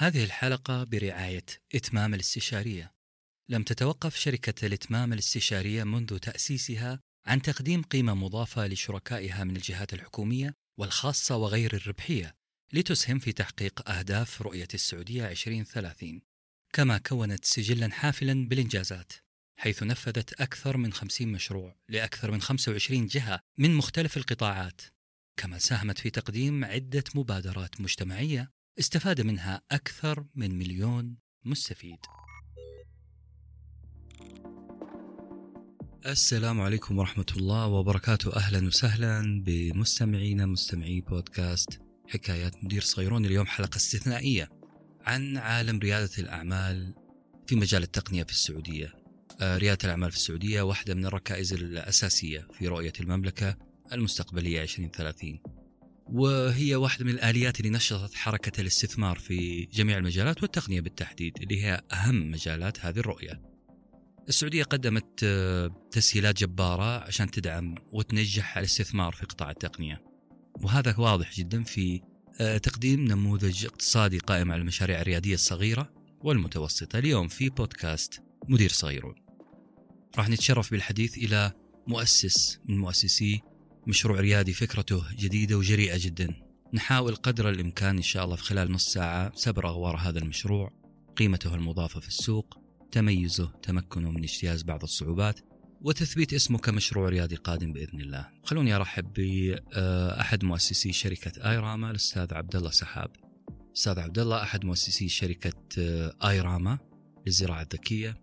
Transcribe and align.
هذه 0.00 0.24
الحلقة 0.24 0.84
برعاية 0.84 1.44
إتمام 1.74 2.14
الاستشارية. 2.14 2.94
لم 3.48 3.62
تتوقف 3.62 4.16
شركة 4.16 4.66
الإتمام 4.66 5.12
الاستشارية 5.12 5.84
منذ 5.84 6.18
تأسيسها 6.18 7.00
عن 7.26 7.42
تقديم 7.42 7.82
قيمة 7.82 8.14
مضافة 8.14 8.66
لشركائها 8.66 9.44
من 9.44 9.56
الجهات 9.56 9.94
الحكومية 9.94 10.54
والخاصة 10.78 11.36
وغير 11.36 11.74
الربحية 11.74 12.34
لتسهم 12.72 13.18
في 13.18 13.32
تحقيق 13.32 13.90
أهداف 13.90 14.42
رؤية 14.42 14.68
السعودية 14.74 15.30
2030 15.30 16.20
كما 16.72 16.98
كونت 16.98 17.44
سجلا 17.44 17.90
حافلا 17.90 18.48
بالإنجازات 18.48 19.12
حيث 19.60 19.82
نفذت 19.82 20.40
أكثر 20.40 20.76
من 20.76 20.92
50 20.92 21.28
مشروع 21.28 21.76
لأكثر 21.88 22.30
من 22.30 22.40
25 22.40 23.06
جهة 23.06 23.40
من 23.58 23.74
مختلف 23.74 24.16
القطاعات 24.16 24.80
كما 25.36 25.58
ساهمت 25.58 25.98
في 25.98 26.10
تقديم 26.10 26.64
عدة 26.64 27.04
مبادرات 27.14 27.80
مجتمعية 27.80 28.57
استفاد 28.78 29.20
منها 29.20 29.62
أكثر 29.70 30.24
من 30.34 30.58
مليون 30.58 31.16
مستفيد. 31.44 31.98
السلام 36.06 36.60
عليكم 36.60 36.98
ورحمة 36.98 37.26
الله 37.36 37.66
وبركاته. 37.66 38.36
أهلا 38.36 38.66
وسهلا 38.66 39.42
بمستمعينا 39.44 40.46
مستمعي 40.46 41.00
بودكاست 41.00 41.80
حكايات 42.08 42.64
مدير 42.64 42.82
صغيرون 42.82 43.26
اليوم 43.26 43.46
حلقة 43.46 43.76
استثنائية 43.76 44.48
عن 45.00 45.36
عالم 45.36 45.78
ريادة 45.78 46.10
الأعمال 46.18 46.94
في 47.46 47.56
مجال 47.56 47.82
التقنية 47.82 48.22
في 48.22 48.32
السعودية. 48.32 48.94
آه، 49.40 49.56
ريادة 49.56 49.84
الأعمال 49.84 50.10
في 50.10 50.16
السعودية 50.16 50.62
واحدة 50.62 50.94
من 50.94 51.06
الركائز 51.06 51.52
الأساسية 51.52 52.48
في 52.52 52.68
رؤية 52.68 52.92
المملكة 53.00 53.56
المستقبلية 53.92 54.62
2030 54.62 55.57
وهي 56.12 56.74
واحدة 56.74 57.04
من 57.04 57.10
الآليات 57.10 57.60
اللي 57.60 57.70
نشطت 57.70 58.14
حركة 58.14 58.60
الاستثمار 58.60 59.18
في 59.18 59.64
جميع 59.64 59.98
المجالات 59.98 60.42
والتقنية 60.42 60.80
بالتحديد 60.80 61.32
اللي 61.42 61.64
هي 61.64 61.80
أهم 61.92 62.30
مجالات 62.30 62.84
هذه 62.84 62.98
الرؤية. 62.98 63.42
السعودية 64.28 64.64
قدمت 64.64 65.20
آه، 65.24 65.88
تسهيلات 65.90 66.38
جبارة 66.38 66.98
عشان 67.04 67.30
تدعم 67.30 67.74
وتنجح 67.92 68.58
الاستثمار 68.58 69.12
في 69.12 69.26
قطاع 69.26 69.50
التقنية. 69.50 70.02
وهذا 70.62 70.94
واضح 70.98 71.34
جدا 71.34 71.62
في 71.62 72.00
آه، 72.40 72.58
تقديم 72.58 73.04
نموذج 73.04 73.66
اقتصادي 73.66 74.18
قائم 74.18 74.52
على 74.52 74.60
المشاريع 74.60 75.00
الريادية 75.00 75.34
الصغيرة 75.34 75.92
والمتوسطة. 76.20 76.98
اليوم 76.98 77.28
في 77.28 77.48
بودكاست 77.48 78.22
مدير 78.48 78.70
صغيرون. 78.70 79.14
راح 80.16 80.28
نتشرف 80.28 80.70
بالحديث 80.70 81.18
إلى 81.18 81.52
مؤسس 81.86 82.60
من 82.64 82.78
مؤسسي 82.78 83.40
مشروع 83.86 84.20
ريادي 84.20 84.52
فكرته 84.52 85.02
جديدة 85.16 85.58
وجريئة 85.58 85.96
جدا 85.98 86.34
نحاول 86.74 87.14
قدر 87.14 87.48
الإمكان 87.48 87.96
إن 87.96 88.02
شاء 88.02 88.24
الله 88.24 88.36
في 88.36 88.42
خلال 88.42 88.72
نص 88.72 88.92
ساعة 88.92 89.32
سبر 89.34 89.68
أغوار 89.68 89.96
هذا 89.96 90.18
المشروع 90.18 90.72
قيمته 91.16 91.54
المضافة 91.54 92.00
في 92.00 92.08
السوق 92.08 92.58
تميزه 92.92 93.52
تمكنه 93.62 94.10
من 94.10 94.22
اجتياز 94.22 94.62
بعض 94.62 94.82
الصعوبات 94.82 95.40
وتثبيت 95.80 96.32
اسمه 96.32 96.58
كمشروع 96.58 97.08
ريادي 97.08 97.36
قادم 97.36 97.72
بإذن 97.72 98.00
الله. 98.00 98.28
خلوني 98.44 98.76
أرحب 98.76 99.12
باحد 99.12 100.44
مؤسسي 100.44 100.92
شركة 100.92 101.50
آيراما 101.50 101.90
الأستاذ 101.90 102.34
عبد 102.34 102.56
الله 102.56 102.70
سحاب. 102.70 103.10
أستاذ 103.76 103.98
عبد 103.98 104.18
الله 104.18 104.42
أحد 104.42 104.64
مؤسسي 104.64 105.08
شركة 105.08 105.52
آيراما 106.24 106.78
للزراعة 107.26 107.62
الذكية. 107.62 108.16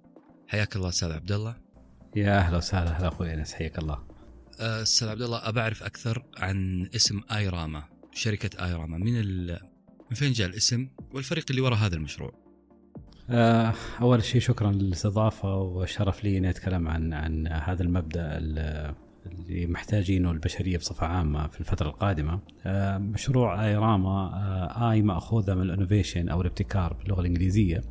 حياك 0.47 0.75
الله 0.75 0.89
أستاذ 0.89 1.11
عبد 1.11 1.31
الله. 1.31 1.55
يا 2.15 2.37
أهلا 2.37 2.57
وسهلا 2.57 2.95
أهلا 2.95 3.07
أخوي 3.07 3.33
أنس 3.33 3.53
حياك 3.53 3.79
الله. 3.79 4.14
أستاذ 4.59 5.07
عبد 5.07 5.21
الله 5.21 5.49
ابى 5.49 5.59
اعرف 5.59 5.83
أكثر 5.83 6.23
عن 6.37 6.89
اسم 6.95 7.21
آيراما، 7.31 7.83
شركة 8.11 8.65
آيراما، 8.65 8.97
من 8.97 9.45
من 10.09 10.15
فين 10.15 10.31
جاء 10.31 10.47
الاسم 10.47 10.87
والفريق 11.13 11.45
اللي 11.49 11.61
وراء 11.61 11.77
هذا 11.77 11.95
المشروع؟ 11.95 12.33
آه، 13.29 13.73
أول 14.01 14.23
شيء 14.23 14.41
شكرا 14.41 14.71
للاستضافة 14.71 15.55
وشرف 15.55 16.23
لي 16.23 16.37
إني 16.37 16.49
أتكلم 16.49 16.87
عن 16.87 17.13
عن 17.13 17.47
هذا 17.47 17.83
المبدأ 17.83 18.37
اللي 18.37 18.95
محتاجينه 19.67 20.31
البشرية 20.31 20.77
بصفة 20.77 21.07
عامة 21.07 21.47
في 21.47 21.59
الفترة 21.59 21.87
القادمة. 21.87 22.39
آه، 22.65 22.97
مشروع 22.97 23.65
آيراما 23.65 24.09
آه، 24.09 24.91
آي 24.91 25.01
ماخوذه 25.01 25.53
من 25.53 25.61
الإنوفيشن 25.61 26.29
أو 26.29 26.41
الابتكار 26.41 26.93
باللغة 26.93 27.21
الإنجليزية. 27.21 27.81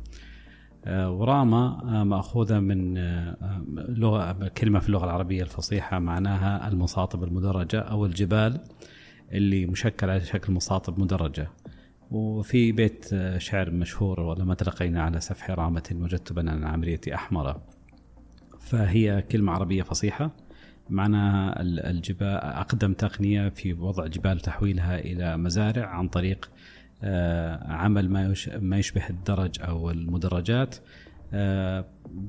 وراما 0.87 2.03
مأخوذة 2.03 2.59
من 2.59 2.93
لغة 3.73 4.47
كلمة 4.47 4.79
في 4.79 4.87
اللغة 4.87 5.05
العربية 5.05 5.43
الفصيحة 5.43 5.99
معناها 5.99 6.67
المصاطب 6.67 7.23
المدرجة 7.23 7.79
أو 7.79 8.05
الجبال 8.05 8.59
اللي 9.31 9.65
مشكلة 9.65 10.11
على 10.11 10.21
شكل 10.25 10.53
مصاطب 10.53 10.99
مدرجة. 10.99 11.47
وفي 12.11 12.71
بيت 12.71 13.09
شعر 13.37 13.71
مشهور 13.71 14.19
ولما 14.19 14.53
تلقينا 14.53 15.03
على 15.03 15.19
سفح 15.19 15.51
رامة 15.51 15.83
وجدت 15.91 16.33
بنا 16.33 16.69
عمرية 16.69 17.01
أحمر 17.13 17.61
فهي 18.59 19.21
كلمة 19.21 19.51
عربية 19.51 19.83
فصيحة 19.83 20.31
معناها 20.89 21.61
الجبال 21.61 22.37
أقدم 22.37 22.93
تقنية 22.93 23.49
في 23.49 23.73
وضع 23.73 24.07
جبال 24.07 24.39
تحويلها 24.39 24.99
إلى 24.99 25.37
مزارع 25.37 25.85
عن 25.85 26.07
طريق 26.07 26.45
آه، 26.45 26.55
عمل 27.61 28.09
ما 28.09 28.33
ما 28.59 28.77
يشبه 28.77 29.09
الدرج 29.09 29.61
أو 29.61 29.91
المدرجات 29.91 30.75
آه، 31.33 31.85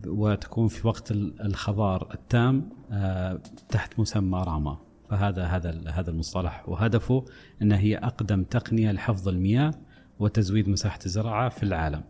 وتكون 0.07 0.69
في 0.69 0.89
وقت 0.89 1.11
الخضار 1.11 2.09
التام 2.15 2.69
آه، 2.93 3.41
تحت 3.69 4.01
مسمى 4.01 4.43
راما 4.47 4.79
فهذا 5.11 5.45
هذا 5.45 5.91
هذا 5.91 6.11
المصطلح 6.11 6.69
وهدفه 6.69 7.25
إن 7.63 7.73
هي 7.73 7.97
أقدم 7.97 8.43
تقنية 8.43 8.93
لحفظ 8.93 9.29
المياه 9.29 9.75
وتزويد 10.19 10.69
مساحة 10.69 10.99
الزراعة 11.07 11.49
في 11.49 11.63
العالم. 11.63 12.03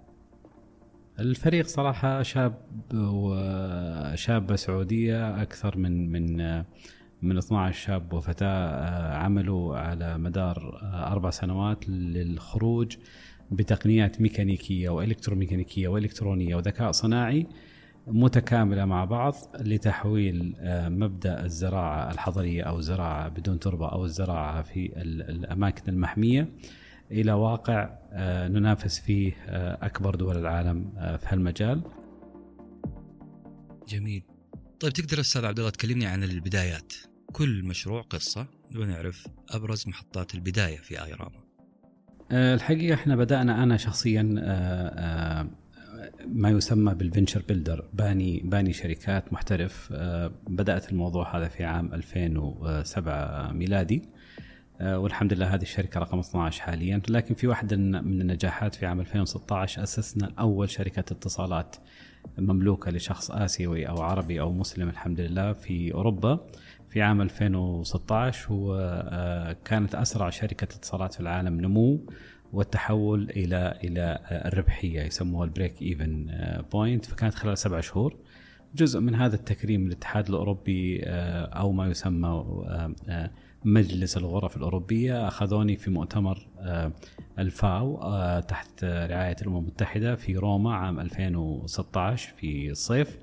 الفريق 1.19 1.67
صراحة 1.67 2.23
شاب 2.23 2.55
وشابه 2.95 4.57
سعودية 4.57 5.43
أكثر 5.43 5.79
من 5.79 6.13
من 6.13 6.41
من 7.23 7.39
12 7.39 7.79
شاب 7.79 8.13
وفتاة 8.13 9.17
عملوا 9.17 9.77
على 9.77 10.19
مدار 10.19 10.81
أربع 10.83 11.31
سنوات 11.31 11.89
للخروج 11.89 12.97
بتقنيات 13.51 14.21
ميكانيكية 14.21 14.89
وإلكتروميكانيكية 14.89 15.89
وإلكترونية 15.89 16.57
وذكاء 16.57 16.93
صناعي 16.93 17.47
متكاملة 18.07 18.85
مع 18.85 19.05
بعض 19.05 19.35
لتحويل 19.61 20.55
آه، 20.59 20.89
مبدأ 20.89 21.45
الزراعة 21.45 22.11
الحضرية 22.11 22.63
أو 22.63 22.79
الزراعة 22.79 23.29
بدون 23.29 23.59
تربة 23.59 23.89
أو 23.89 24.05
الزراعة 24.05 24.63
في 24.63 24.93
الأماكن 25.03 25.93
المحمية 25.93 26.49
إلى 27.11 27.33
واقع 27.33 27.99
آه، 28.13 28.49
ننافس 28.49 28.99
فيه 29.01 29.33
آه، 29.47 29.87
أكبر 29.87 30.15
دول 30.15 30.37
العالم 30.37 30.91
في 30.95 31.27
هالمجال. 31.27 31.83
جميل. 33.89 34.23
طيب 34.81 34.93
تقدر 34.93 35.21
أستاذ 35.21 35.45
عبد 35.45 35.59
الله 35.59 35.71
تكلمني 35.71 36.07
عن 36.07 36.23
البدايات. 36.23 36.93
كل 37.33 37.63
مشروع 37.63 38.03
قصة 38.03 38.47
ونعرف 38.77 39.27
أبرز 39.51 39.89
محطات 39.89 40.35
البداية 40.35 40.77
في 40.77 41.05
ايراما. 41.05 41.47
الحقيقة 42.33 42.95
إحنا 42.95 43.17
بدأنا 43.17 43.63
أنا 43.63 43.77
شخصيا 43.77 44.23
ما 46.27 46.51
يسمى 46.51 46.95
بالفنشر 46.95 47.43
بيلدر 47.49 47.85
باني 47.95 48.41
باني 48.45 48.73
شركات 48.73 49.33
محترف 49.33 49.89
آه، 49.93 50.33
بدأت 50.49 50.93
الموضوع 50.93 51.37
هذا 51.37 51.49
في 51.49 51.65
عام 51.65 51.95
2007 51.95 53.53
ميلادي 53.53 54.03
آه، 54.81 54.99
والحمد 54.99 55.33
لله 55.33 55.55
هذه 55.55 55.63
الشركة 55.63 56.01
رقم 56.01 56.19
12 56.19 56.63
حاليا 56.63 57.03
لكن 57.09 57.35
في 57.35 57.47
واحدة 57.47 57.77
من 57.77 58.21
النجاحات 58.21 58.75
في 58.75 58.87
عام 58.87 59.01
2016 59.01 59.83
أسسنا 59.83 60.33
أول 60.39 60.71
شركة 60.71 61.13
اتصالات 61.13 61.77
مملوكة 62.39 62.91
لشخص 62.91 63.31
آسيوي 63.31 63.89
أو 63.89 64.03
عربي 64.03 64.41
أو 64.41 64.53
مسلم 64.53 64.89
الحمد 64.89 65.21
لله 65.21 65.53
في 65.53 65.95
أوروبا 65.95 66.47
في 66.89 67.03
عام 67.03 67.21
2016 67.23 68.47
وكانت 68.51 69.95
آه، 69.95 70.03
أسرع 70.03 70.31
شركة 70.31 70.65
اتصالات 70.65 71.15
في 71.15 71.21
العالم 71.21 71.61
نمو 71.61 72.01
والتحول 72.53 73.31
إلى 73.31 73.79
إلى 73.85 74.19
الربحية 74.31 75.03
يسموها 75.03 75.45
ال 75.45 75.83
break-even 75.83 76.27
point. 76.73 77.05
فكانت 77.05 77.35
خلال 77.35 77.59
سبع 77.59 77.81
شهور 77.81 78.17
جزء 78.77 79.01
من 79.01 79.15
هذا 79.15 79.37
التكريم 79.37 79.87
الاتحاد 79.87 80.29
الأوروبي 80.29 81.01
آه، 81.05 81.45
أو 81.45 81.73
ما 81.73 81.87
يسمى 81.87 82.29
آه، 82.29 82.95
آه، 83.09 83.31
مجلس 83.67 84.17
الغرف 84.17 84.57
الأوروبية 84.57 85.29
أخذوني 85.29 85.77
في 85.77 85.91
مؤتمر 85.91 86.47
الفاو 87.39 88.01
تحت 88.41 88.85
رعاية 88.85 89.37
الأمم 89.43 89.57
المتحدة 89.57 90.17
في 90.17 90.37
روما 90.37 90.75
عام 90.75 91.01
2016 91.01 92.33
في 92.37 92.71
الصيف 92.71 93.19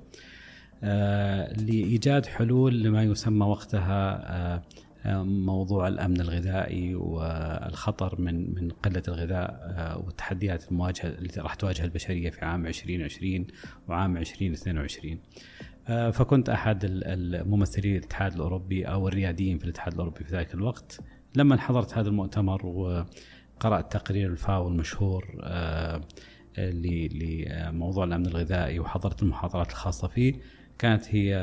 لإيجاد 1.62 2.26
حلول 2.26 2.82
لما 2.82 3.02
يسمى 3.02 3.46
وقتها 3.46 4.62
موضوع 5.22 5.88
الأمن 5.88 6.20
الغذائي 6.20 6.94
والخطر 6.94 8.20
من 8.20 8.54
من 8.54 8.70
قلة 8.70 9.02
الغذاء 9.08 9.60
آه، 9.62 9.98
والتحديات 9.98 10.70
المواجهة 10.70 11.08
اللي 11.08 11.30
راح 11.36 11.54
تواجه 11.54 11.84
البشرية 11.84 12.30
في 12.30 12.44
عام 12.44 12.66
2020 12.66 13.46
وعام 13.88 14.16
2022. 14.16 15.18
آه، 15.88 16.10
فكنت 16.10 16.48
أحد 16.48 16.80
الممثلين 16.84 17.96
الاتحاد 17.96 18.34
الأوروبي 18.34 18.84
أو 18.84 19.08
الرياديين 19.08 19.58
في 19.58 19.64
الاتحاد 19.64 19.92
الأوروبي 19.92 20.24
في 20.24 20.36
ذلك 20.36 20.54
الوقت. 20.54 21.00
لما 21.34 21.56
حضرت 21.60 21.98
هذا 21.98 22.08
المؤتمر 22.08 23.06
قرات 23.60 23.92
تقرير 23.92 24.30
الفاو 24.30 24.68
المشهور 24.68 25.36
لموضوع 26.58 28.04
الأمن 28.04 28.26
الغذائي 28.26 28.78
وحضرت 28.78 29.22
المحاضرات 29.22 29.70
الخاصة 29.70 30.08
فيه 30.08 30.34
كانت 30.78 31.04
هي 31.08 31.36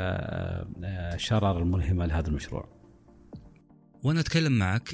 الشرارة 1.14 1.60
الملهمة 1.60 2.06
لهذا 2.06 2.28
المشروع. 2.28 2.70
وأنا 4.04 4.20
أتكلم 4.20 4.52
معك 4.52 4.90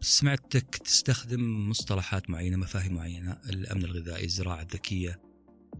سمعتك 0.00 0.76
تستخدم 0.76 1.68
مصطلحات 1.68 2.30
معينة 2.30 2.56
مفاهيم 2.56 2.94
معينة 2.94 3.38
الأمن 3.50 3.84
الغذائي 3.84 4.24
الزراعة 4.24 4.62
الذكية 4.62 5.23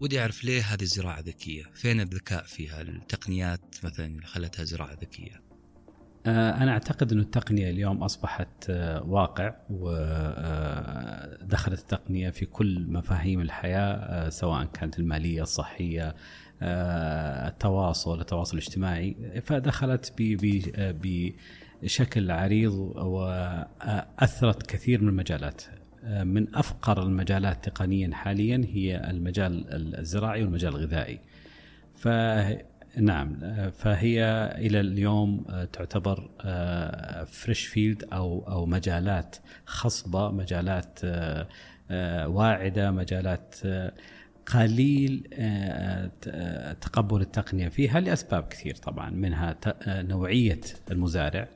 ودي 0.01 0.21
أعرف 0.21 0.43
ليه 0.43 0.61
هذه 0.61 0.81
الزراعة 0.81 1.19
ذكية؟ 1.19 1.63
فين 1.73 2.01
الذكاء 2.01 2.43
فيها؟ 2.43 2.81
التقنيات 2.81 3.75
مثلا 3.83 4.05
اللي 4.05 4.25
خلتها 4.25 4.63
زراعة 4.63 4.93
ذكية؟ 4.93 5.41
أنا 6.27 6.71
أعتقد 6.71 7.11
أن 7.11 7.19
التقنية 7.19 7.69
اليوم 7.69 8.03
أصبحت 8.03 8.69
واقع 9.05 9.55
ودخلت 9.69 10.69
التقنية 11.79 12.29
في 12.29 12.45
كل 12.45 12.85
مفاهيم 12.89 13.41
الحياة 13.41 14.29
سواء 14.29 14.65
كانت 14.65 14.99
المالية 14.99 15.41
الصحية 15.41 16.15
التواصل 16.61 18.21
التواصل 18.21 18.57
الاجتماعي. 18.57 19.41
فدخلت 19.45 20.13
بشكل 21.83 22.31
عريض 22.31 22.73
وأثرت 22.97 24.63
كثير 24.63 25.01
من 25.01 25.09
المجالات 25.09 25.61
من 26.23 26.55
أفقر 26.55 27.03
المجالات 27.03 27.69
تقنيا 27.69 28.15
حاليا 28.15 28.65
هي 28.73 29.09
المجال 29.09 29.65
الزراعي 29.99 30.43
والمجال 30.43 30.75
الغذائي. 30.75 31.19
ف 31.95 32.07
نعم 32.97 33.39
فهي 33.71 34.23
إلى 34.57 34.79
اليوم 34.79 35.45
تعتبر 35.73 36.29
فريش 37.25 37.65
فيلد 37.65 38.03
أو 38.13 38.47
أو 38.47 38.65
مجالات 38.65 39.35
خصبة 39.65 40.31
مجالات 40.31 40.99
واعدة 42.25 42.91
مجالات 42.91 43.55
قليل 44.45 45.27
تقبل 46.81 47.21
التقنية 47.21 47.67
فيها 47.67 47.99
لأسباب 47.99 48.43
كثير 48.43 48.75
طبعا 48.75 49.09
منها 49.09 49.57
نوعية 49.87 50.61
المزارع 50.91 51.47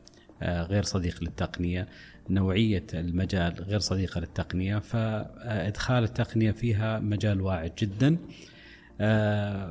غير 0.43 0.83
صديق 0.83 1.23
للتقنية 1.23 1.87
نوعية 2.29 2.85
المجال 2.93 3.53
غير 3.53 3.79
صديقة 3.79 4.19
للتقنية 4.19 4.77
فإدخال 4.77 6.03
التقنية 6.03 6.51
فيها 6.51 6.99
مجال 6.99 7.41
واعد 7.41 7.71
جدا. 7.77 8.17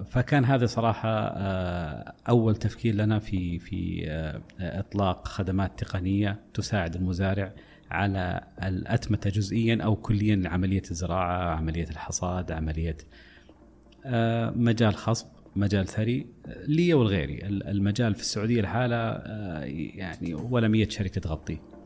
فكان 0.05 0.45
هذا 0.45 0.67
صراحة 0.67 1.09
أول 2.29 2.57
تفكير 2.57 2.95
لنا 2.95 3.19
في 3.19 3.59
في 3.59 4.07
إطلاق 4.61 5.29
خدمات 5.29 5.85
تقنية 5.85 6.41
تساعد 6.55 6.95
المزارع 6.95 7.53
على 7.91 8.41
الأتمتة 8.63 9.31
جزئيا 9.31 9.83
أو 9.85 9.97
كليا 9.97 10.37
لعملية 10.37 10.83
الزراعة 10.91 11.55
عملية 11.55 11.89
الحصاد 11.91 12.53
عملية 12.53 12.97
مجال 14.57 14.95
خصب 14.95 15.27
مجال 15.57 15.87
ثري 15.87 16.27
لي 16.67 16.95
ولغيري 16.95 17.47
المجال 17.47 18.15
في 18.15 18.21
السعودية 18.21 18.61
الحالة 18.61 18.97
يعني 19.95 20.35
ولا 20.35 20.69
مية 20.69 20.89
شركة 20.89 21.21
تغطيه. 21.21 21.78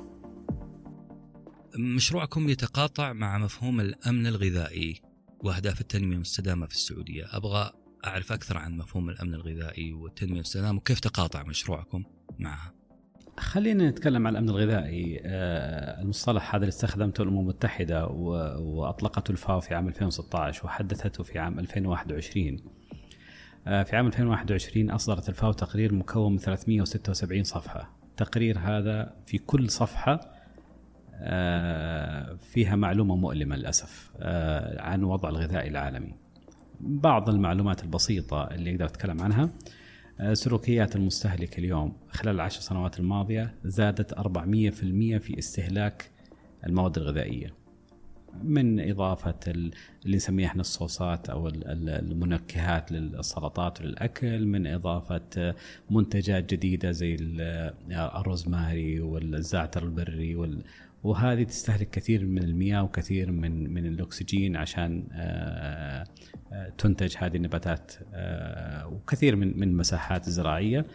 مشروعكم 1.79 2.49
يتقاطع 2.49 3.13
مع 3.13 3.39
مفهوم 3.39 3.81
الأمن 3.81 4.27
الغذائي 4.27 5.03
وأهداف 5.41 5.81
التنمية 5.81 6.17
المستدامة 6.17 6.67
في 6.67 6.75
السعودية، 6.75 7.25
أبغى 7.37 7.73
أعرف 8.07 8.33
أكثر 8.33 8.59
عن 8.59 8.77
مفهوم 8.77 9.09
الأمن 9.11 9.35
الغذائي 9.35 9.93
والتنمية 9.93 10.35
المستدامة 10.35 10.79
وكيف 10.79 11.01
تقاطع 11.01 11.43
مشروعكم 11.43 12.05
معها. 12.39 12.75
خلينا 13.39 13.91
نتكلم 13.91 14.27
عن 14.27 14.33
الأمن 14.33 14.49
الغذائي، 14.49 15.21
المصطلح 16.01 16.55
هذا 16.55 16.65
اللي 16.65 16.69
استخدمته 16.69 17.23
الأمم 17.23 17.41
المتحدة 17.41 18.07
وأطلقته 18.07 19.33
الفاو 19.33 19.61
في 19.61 19.75
عام 19.75 19.89
2016 19.89 20.67
وحدثته 20.67 21.25
في 21.25 21.39
عام 21.39 21.59
2021. 21.59 22.57
في 23.65 23.97
عام 23.97 24.07
2021 24.07 24.91
أصدرت 24.91 25.29
الفاو 25.29 25.53
تقرير 25.53 25.95
مكون 25.95 26.33
من 26.33 26.39
376 26.39 27.45
صفحة، 27.45 27.97
التقرير 28.11 28.59
هذا 28.59 29.17
في 29.27 29.39
كل 29.39 29.71
صفحة 29.71 30.42
فيها 32.37 32.77
معلومة 32.77 33.17
مؤلمة 33.17 33.57
للأسف 33.57 34.11
عن 34.79 35.05
وضع 35.05 35.29
الغذائي 35.29 35.69
العالمي. 35.69 36.15
بعض 36.81 37.29
المعلومات 37.29 37.83
البسيطة 37.83 38.43
اللي 38.43 38.71
أقدر 38.71 38.85
أتكلم 38.85 39.21
عنها 39.21 39.51
سلوكيات 40.33 40.97
المستهلك 40.97 41.59
اليوم 41.59 41.93
خلال 42.11 42.35
العشر 42.35 42.61
سنوات 42.61 43.01
الماضية 43.01 43.55
زادت 43.65 44.15
400% 44.15 44.19
في 45.19 45.35
استهلاك 45.39 46.11
المواد 46.67 46.99
الغذائية 46.99 47.55
من 48.43 48.91
إضافة 48.91 49.35
اللي 49.49 50.17
نسميها 50.17 50.47
إحنا 50.47 50.61
الصوصات 50.61 51.31
أو 51.31 51.49
المنكهات 51.49 52.93
للسلطات 52.93 53.81
وللأكل 53.81 54.47
من 54.47 54.67
إضافة 54.67 55.55
منتجات 55.91 56.55
جديدة 56.55 56.91
زي 56.91 57.17
الروزماري 57.91 59.01
والزعتر 59.01 59.83
البري 59.83 60.61
وهذه 61.03 61.43
تستهلك 61.43 61.91
كثير 61.91 62.27
من 62.27 62.43
المياه 62.43 62.83
وكثير 62.83 63.33
من 63.33 63.75
من 63.75 63.87
الأكسجين 63.87 64.57
عشان 64.57 65.05
تنتج 66.79 67.15
هذه 67.19 67.37
النباتات 67.37 67.93
وكثير 68.87 69.37
من 69.37 69.61
من 69.61 69.69
المساحات 69.69 70.29
الزراعيه 70.29 70.87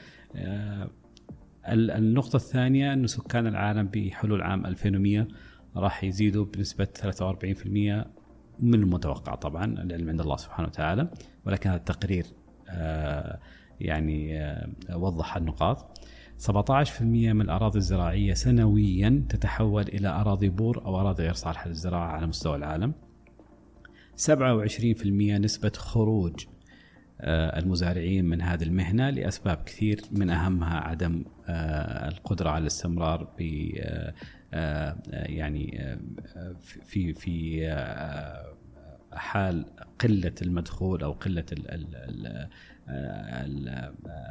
النقطة 1.70 2.36
الثانية 2.36 2.94
أن 2.94 3.08
سكان 3.08 3.48
العالم 3.48 3.88
بحلول 3.88 4.42
عام 4.42 4.66
2100 4.66 5.28
راح 5.76 6.04
يزيدوا 6.04 6.46
بنسبة 6.46 6.88
43% 7.02 7.68
من 8.60 8.74
المتوقع 8.74 9.36
طبعا 9.36 9.66
العلم 9.66 10.10
عند 10.10 10.22
الله 10.22 10.38
سبحانه 10.38 10.68
وتعالى. 10.68 11.08
ولكن 11.46 11.70
هذا 11.70 11.80
التقرير 11.80 12.26
يعني 13.82 14.40
وضح 14.94 15.38
النقاط. 15.38 15.97
17% 16.38 17.02
من 17.02 17.42
الأراضي 17.42 17.78
الزراعية 17.78 18.34
سنويا 18.34 19.26
تتحول 19.30 19.84
إلى 19.84 20.08
أراضي 20.08 20.50
بور 20.50 20.86
أو 20.86 21.00
أراضي 21.00 21.24
غير 21.24 21.34
صالحة 21.34 21.68
للزراعة 21.68 22.08
على 22.08 22.28
مستوى 22.28 22.56
العالم. 22.56 22.94
27% 24.18 25.06
نسبة 25.06 25.72
خروج 25.76 26.46
المزارعين 27.22 28.26
من 28.26 28.42
هذه 28.42 28.64
المهنة 28.64 29.10
لأسباب 29.10 29.58
كثير 29.66 30.02
من 30.12 30.30
أهمها 30.30 30.78
عدم 30.80 31.26
القدرة 32.08 32.50
على 32.50 32.62
الاستمرار 32.62 33.24
ب 33.40 33.42
يعني 35.12 35.98
في 36.86 37.14
في 37.14 37.68
حال 39.14 39.66
قلة 40.00 40.36
المدخول 40.42 41.04
أو 41.04 41.12
قلة 41.12 41.46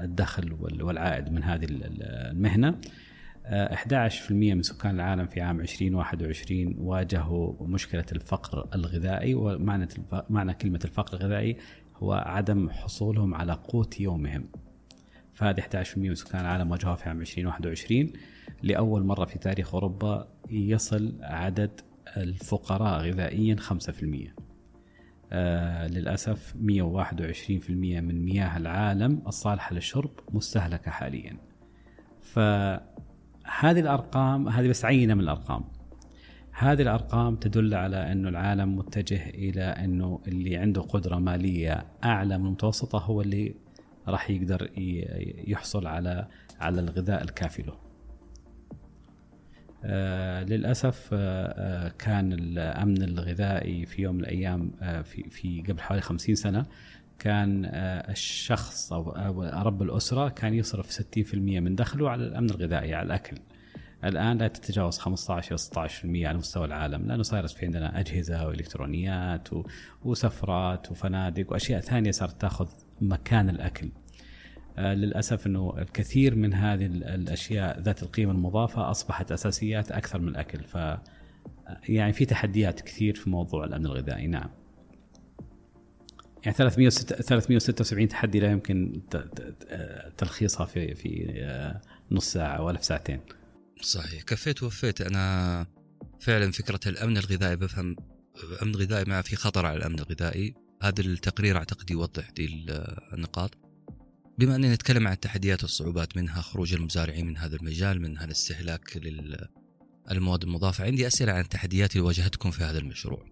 الدخل 0.05 0.53
والعائد 0.83 1.33
من 1.33 1.43
هذه 1.43 1.67
المهنة. 1.71 2.81
11% 3.47 4.31
من 4.31 4.63
سكان 4.63 4.95
العالم 4.95 5.27
في 5.27 5.41
عام 5.41 5.61
2021 5.61 6.75
واجهوا 6.79 7.67
مشكلة 7.67 8.05
الفقر 8.13 8.69
الغذائي 8.75 9.35
ومعنى 9.35 9.89
معنى 10.31 10.55
كلمة 10.55 10.81
الفقر 10.85 11.17
الغذائي 11.17 11.57
هو 11.97 12.13
عدم 12.13 12.71
حصولهم 12.71 13.35
على 13.35 13.53
قوت 13.53 14.01
يومهم. 14.01 14.49
فهذه 15.35 15.61
11% 15.61 15.97
من 15.97 16.15
سكان 16.15 16.41
العالم 16.41 16.71
واجهوها 16.71 16.97
في 16.97 17.09
عام 17.09 17.21
2021 17.21 18.13
لأول 18.63 19.05
مرة 19.05 19.25
في 19.25 19.39
تاريخ 19.39 19.75
أوروبا 19.75 20.29
يصل 20.51 21.15
عدد 21.21 21.81
الفقراء 22.17 23.01
غذائيا 23.01 23.57
5% 23.57 24.46
آه 25.33 25.87
للأسف 25.87 26.55
121% 26.55 26.59
من 27.71 28.25
مياه 28.25 28.57
العالم 28.57 29.23
الصالحة 29.27 29.75
للشرب 29.75 30.11
مستهلكة 30.33 30.91
حاليا. 30.91 31.37
فهذه 32.23 33.81
الأرقام 33.81 34.49
هذه 34.49 34.69
بس 34.69 34.85
عينة 34.85 35.15
من 35.15 35.21
الأرقام. 35.21 35.65
هذه 36.53 36.83
الأرقام 36.83 37.37
تدل 37.37 37.75
على 37.75 38.13
أنه 38.13 38.29
العالم 38.29 38.77
متجه 38.77 39.29
إلى 39.29 39.63
أنه 39.63 40.21
اللي 40.29 40.57
عنده 40.57 40.83
قدرة 40.83 41.17
مالية 41.17 41.87
أعلى 42.05 42.39
من 42.39 42.47
المتوسطة 42.47 42.99
هو 42.99 43.21
اللي 43.21 43.55
راح 44.09 44.31
يقدر 44.31 44.71
يحصل 45.49 45.87
على 45.87 46.29
على 46.61 46.81
الغذاء 46.81 47.23
الكافي 47.23 47.63
له. 47.63 47.86
آه 49.85 50.43
للأسف 50.43 51.09
آه 51.13 51.17
آه 51.17 51.93
كان 51.99 52.33
الأمن 52.33 53.03
الغذائي 53.03 53.87
في 53.87 54.03
يوم 54.03 54.15
من 54.15 54.21
الأيام 54.21 54.71
في 55.05 55.31
في 55.31 55.65
قبل 55.69 55.81
حوالي 55.81 56.03
50 56.03 56.35
سنة 56.35 56.67
كان 57.19 57.65
الشخص 58.11 58.93
أو, 58.93 59.43
رب 59.43 59.83
الأسرة 59.83 60.29
كان 60.29 60.55
يصرف 60.55 60.91
60% 60.91 61.35
من 61.35 61.75
دخله 61.75 62.11
على 62.11 62.25
الأمن 62.25 62.51
الغذائي 62.51 62.95
على 62.95 63.07
الأكل. 63.07 63.37
الآن 64.05 64.39
لا 64.39 64.49
تتجاوز 64.49 64.99
15 64.99 65.51
إلى 65.51 65.89
16% 65.89 66.27
على 66.29 66.39
مستوى 66.39 66.65
العالم 66.65 67.07
لأنه 67.09 67.23
صارت 67.23 67.51
في 67.51 67.67
عندنا 67.67 68.01
أجهزة 68.01 68.47
وإلكترونيات 68.47 69.49
وسفرات 70.05 70.91
وفنادق 70.91 71.53
وأشياء 71.53 71.81
ثانية 71.81 72.11
صارت 72.11 72.41
تأخذ 72.41 72.69
مكان 73.01 73.49
الأكل. 73.49 73.89
آه 74.79 74.95
للأسف 74.95 75.47
إنه 75.47 75.75
الكثير 75.79 76.35
من 76.35 76.55
هذه 76.55 76.87
الأشياء 76.87 77.81
ذات 77.81 78.03
القيمة 78.03 78.33
المضافة 78.33 78.91
أصبحت 78.91 79.33
أساسيات 79.33 79.93
أكثر 79.93 80.19
من 80.19 80.29
الأكل. 80.29 80.65
ف 80.65 80.77
يعني 81.89 82.13
في 82.13 82.25
تحديات 82.25 82.81
كثير 82.81 83.15
في 83.15 83.31
موضوع 83.31 83.65
الأمن 83.65 83.87
الغذائي. 83.87 84.27
نعم. 84.27 84.51
يعني 86.43 86.57
376 86.57 88.09
تحدي 88.09 88.41
لا 88.41 88.51
يمكن 88.51 89.03
تلخيصها 90.19 90.67
في 90.67 90.95
في 90.95 91.27
آه، 91.31 91.81
نص 92.11 92.33
ساعة 92.33 92.63
ولا 92.63 92.79
في 92.79 92.85
ساعتين. 92.85 93.21
صحيح. 93.81 94.23
كفيت 94.23 94.63
ووفيت. 94.63 95.01
أنا 95.01 95.67
فعلا 96.21 96.51
فكرة 96.53 96.81
الأمن 96.87 97.17
الغذائي 97.17 97.57
بفهم 97.57 97.97
الامن 98.53 98.75
الغذائي 98.75 99.05
ما 99.05 99.23
في 99.23 99.37
خطر 99.37 99.67
على 99.67 99.77
الأمن 99.77 99.99
الغذائي. 99.99 100.55
هذا 100.83 101.01
التقرير 101.01 101.57
أعتقد 101.57 101.91
يوضح 101.91 102.31
دي 102.31 102.67
النقاط. 103.13 103.66
بما 104.39 104.57
أننا 104.57 104.75
نتكلم 104.75 105.07
عن 105.07 105.13
التحديات 105.13 105.63
والصعوبات 105.63 106.17
منها 106.17 106.43
خروج 106.43 106.75
المزارعين 106.75 107.27
من 107.27 107.37
هذا 107.37 107.57
المجال 107.57 108.03
منها 108.03 108.25
الاستهلاك 108.25 108.97
للمواد 110.11 110.43
المضافة 110.43 110.85
عندي 110.85 111.07
أسئلة 111.07 111.33
عن 111.33 111.41
التحديات 111.41 111.97
اللي 111.97 112.07
واجهتكم 112.07 112.51
في 112.51 112.65
هذا 112.65 112.79
المشروع. 112.79 113.27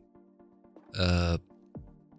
أه 0.96 1.38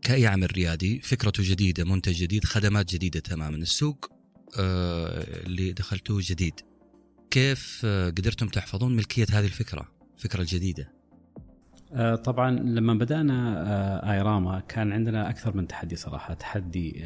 كأي 0.01 0.27
عمل 0.27 0.55
ريادي 0.55 0.99
فكرته 0.99 1.43
جديدة 1.45 1.83
منتج 1.83 2.13
جديد 2.13 2.45
خدمات 2.45 2.93
جديدة 2.93 3.19
تماما. 3.19 3.57
السوق 3.57 4.11
آه، 4.59 5.45
اللي 5.45 5.73
دخلتوه 5.73 6.21
جديد. 6.23 6.53
كيف 7.31 7.81
آه، 7.85 8.09
قدرتم 8.09 8.47
تحفظون 8.47 8.95
ملكية 8.95 9.25
هذه 9.31 9.45
الفكرة 9.45 9.91
الفكرة 10.17 10.41
الجديدة؟ 10.41 10.94
طبعا 12.23 12.51
لما 12.51 12.93
بدأنا 12.93 14.11
ايراما 14.13 14.59
كان 14.67 14.91
عندنا 14.91 15.29
أكثر 15.29 15.57
من 15.57 15.67
تحدي 15.67 15.95
صراحة. 15.95 16.33
تحدي 16.33 17.03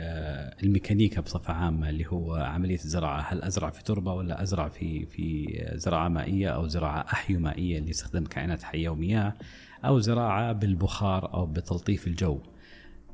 الميكانيكا 0.64 1.22
بصفة 1.22 1.54
عامة 1.54 1.90
اللي 1.90 2.06
هو 2.08 2.36
عملية 2.36 2.76
الزراعة. 2.76 3.22
هل 3.22 3.42
أزرع 3.44 3.70
في 3.70 3.84
تربة 3.84 4.14
ولا 4.14 4.42
أزرع 4.44 4.68
في 4.68 5.06
في 5.06 5.48
زراعة 5.76 6.08
مائية 6.08 6.50
أو 6.50 6.68
زراعة 6.68 7.06
احيومائيه 7.14 7.78
اللي 7.78 7.90
يستخدم 7.90 8.24
كائنات 8.24 8.64
حية 8.64 8.90
ومياه 8.90 9.34
أو 9.86 10.00
زراعة 10.00 10.54
بالبخار 10.54 11.34
أو 11.34 11.46
بتلطيف 11.46 12.08
الجو. 12.08 12.40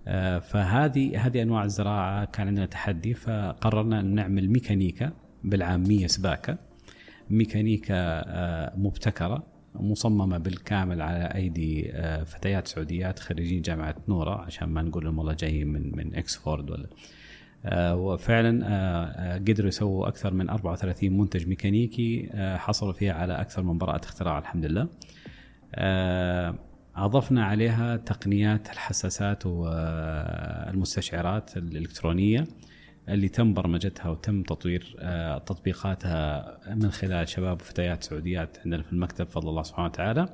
آه، 0.07 0.39
فهذه 0.39 1.25
هذه 1.27 1.41
أنواع 1.41 1.63
الزراعة 1.63 2.25
كان 2.25 2.47
عندنا 2.47 2.65
تحدي. 2.65 3.13
فقررنا 3.13 3.99
أن 3.99 4.15
نعمل 4.15 4.49
ميكانيكا 4.49 5.11
بالعامية 5.43 6.07
سباكة. 6.07 6.57
ميكانيكا 7.29 7.95
آه، 7.95 8.73
مبتكرة. 8.77 9.54
مصممة 9.79 10.37
بالكامل 10.37 11.01
على 11.01 11.23
أيدي 11.35 11.91
آه، 11.93 12.23
فتيات 12.23 12.67
سعوديات 12.67 13.19
خريجين 13.19 13.61
جامعة 13.61 13.95
نوره 14.07 14.41
عشان 14.41 14.69
ما 14.69 14.81
نقول 14.81 15.03
انهم 15.03 15.19
والله 15.19 15.33
جايين 15.33 15.67
من 15.67 15.97
من 15.97 16.15
إكسفورد 16.15 16.71
ولا 16.71 16.87
وفعلا 17.93 19.35
قدروا 19.35 19.67
يسووا 19.67 20.07
أكثر 20.07 20.33
من 20.33 20.49
34 20.49 21.17
منتج 21.17 21.47
ميكانيكي 21.47 22.29
حصلوا 22.35 22.93
فيها 22.93 23.13
على 23.13 23.33
أكثر 23.33 23.63
من 23.63 23.77
براءة 23.77 24.05
اختراع 24.05 24.39
الحمد 24.39 24.65
لله. 24.65 24.87
أضفنا 26.95 27.45
عليها 27.45 27.97
تقنيات 27.97 28.69
الحساسات 28.69 29.45
والمستشعرات 29.45 31.57
الإلكترونية 31.57 32.47
اللي 33.09 33.27
تم 33.29 33.53
برمجتها 33.53 34.09
وتم 34.09 34.43
تطوير 34.43 34.95
آه، 34.99 35.37
تطبيقاتها 35.37 36.57
من 36.75 36.91
خلال 36.91 37.29
شباب 37.29 37.61
وفتيات 37.61 38.03
سعوديات 38.03 38.57
عندنا 38.65 38.83
في 38.83 38.93
المكتب 38.93 39.25
بفضل 39.25 39.49
الله 39.49 39.63
سبحانه 39.63 39.87
وتعالى. 39.87 40.29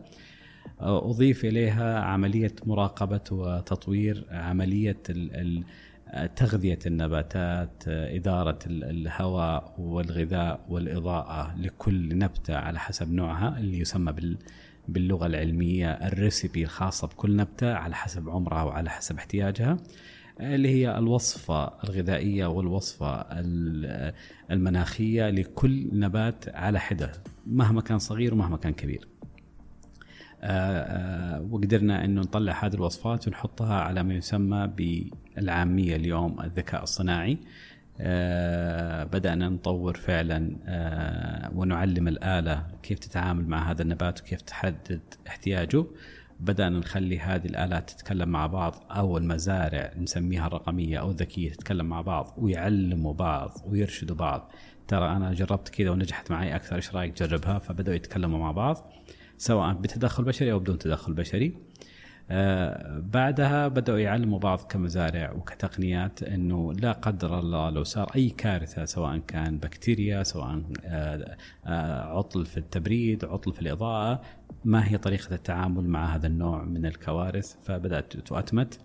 آه، 0.81 1.09
أضيف 1.09 1.45
إليها 1.45 1.99
عملية 1.99 2.55
مراقبة 2.65 3.21
وتطوير 3.31 4.25
عملية 4.31 4.97
تغذية 6.35 6.79
النباتات 6.85 7.83
إدارة 7.87 8.59
الهواء 8.67 9.75
والغذاء 9.77 10.65
والإضاءة 10.69 11.55
لكل 11.57 12.17
نبتة 12.17 12.55
على 12.55 12.79
حسب 12.79 13.11
نوعها 13.13 13.57
اللي 13.57 13.79
يسمى 13.79 14.11
بال 14.11 14.37
باللغة 14.87 15.25
العلمية 15.25 15.91
الريسبي 15.91 16.63
الخاصة 16.63 17.07
بكل 17.07 17.35
نبتة 17.35 17.73
على 17.73 17.95
حسب 17.95 18.29
عمرها 18.29 18.63
وعلى 18.63 18.89
حسب 18.89 19.17
احتياجها. 19.17 19.77
اللي 20.41 20.69
هي 20.69 20.97
الوصفة 20.97 21.83
الغذائية 21.83 22.45
والوصفة 22.45 23.25
المناخية 24.51 25.29
لكل 25.29 25.89
نبات 25.93 26.55
على 26.55 26.79
حدة 26.79 27.11
مهما 27.47 27.81
كان 27.81 27.99
صغير 27.99 28.33
ومهما 28.33 28.57
كان 28.57 28.73
كبير. 28.73 29.07
آه، 30.43 30.79
آه، 30.79 31.41
وقدرنا 31.51 32.05
إنه 32.05 32.21
نطلع 32.21 32.65
هذه 32.65 32.73
الوصفات 32.73 33.27
ونحطها 33.27 33.81
على 33.81 34.03
ما 34.03 34.13
يسمى 34.13 34.67
بالعامية 34.77 35.95
اليوم 35.95 36.41
الذكاء 36.41 36.83
الصناعي 36.83 37.37
آه، 37.99 39.03
بدأنا 39.03 39.49
نطور 39.49 39.97
فعلا 39.97 40.55
ونعلم 41.55 42.07
الآلة 42.07 42.67
كيف 42.83 42.99
تتعامل 42.99 43.47
مع 43.47 43.71
هذا 43.71 43.81
النبات 43.81 44.21
وكيف 44.21 44.41
تحدد 44.41 45.01
احتياجه 45.27 45.85
بدأنا 46.41 46.79
نخلي 46.79 47.19
هذه 47.19 47.45
الآلات 47.45 47.89
تتكلم 47.89 48.29
مع 48.29 48.47
بعض 48.47 48.83
أو 48.91 49.17
المزارع 49.17 49.93
نسميها 49.97 50.47
الرقمية 50.47 50.97
أو 50.97 51.11
الذكية 51.11 51.51
تتكلم 51.51 51.85
مع 51.85 52.01
بعض 52.01 52.33
ويعلموا 52.37 53.13
بعض 53.13 53.51
ويرشدوا 53.65 54.15
بعض. 54.15 54.51
ترى 54.87 55.09
أنا 55.09 55.33
جربت 55.33 55.69
كذا 55.69 55.89
ونجحت 55.89 56.31
معي 56.31 56.55
أكثر 56.55 56.75
إيش 56.75 56.95
رأيك 56.95 57.13
تجربها؟ 57.13 57.59
فبدأوا 57.59 57.95
يتكلموا 57.95 58.39
مع 58.39 58.51
بعض 58.51 58.91
سواء 59.37 59.73
بتدخل 59.73 60.23
بشري 60.23 60.51
أو 60.51 60.59
بدون 60.59 60.77
تدخل 60.77 61.13
بشري. 61.13 61.57
آه، 62.33 62.99
بعدها 62.99 63.67
بدأوا 63.67 63.99
يعلموا 63.99 64.39
بعض 64.39 64.59
كمزارع 64.59 65.31
وكتقنيات 65.31 66.23
إنه 66.23 66.73
لا 66.73 66.91
قدر 66.91 67.39
الله 67.39 67.69
لو 67.69 67.83
صار 67.83 68.11
أي 68.15 68.29
كارثة 68.29 68.85
سواء 68.85 69.17
كان 69.17 69.57
بكتيريا 69.57 70.23
سواء 70.23 70.63
آه، 70.85 71.37
آه، 71.65 72.17
عطل 72.17 72.45
في 72.45 72.57
التبريد 72.57 73.25
عطل 73.25 73.53
في 73.53 73.61
الإضاءة 73.61 74.21
ما 74.65 74.87
هي 74.87 74.97
طريقة 74.97 75.35
التعامل 75.35 75.83
مع 75.83 76.15
هذا 76.15 76.27
النوع 76.27 76.63
من 76.63 76.85
الكوارث؟ 76.85 77.55
فبدأت 77.63 78.17
تؤتمت. 78.17 78.79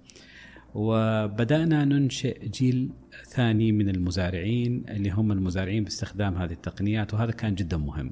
وبدأنا 0.74 1.84
ننشئ 1.84 2.48
جيل 2.48 2.90
ثاني 3.24 3.72
من 3.72 3.88
المزارعين 3.88 4.84
اللي 4.88 5.10
هم 5.10 5.32
المزارعين 5.32 5.84
باستخدام 5.84 6.36
هذه 6.36 6.52
التقنيات 6.52 7.14
وهذا 7.14 7.30
كان 7.30 7.54
جدا 7.54 7.76
مهم. 7.76 8.10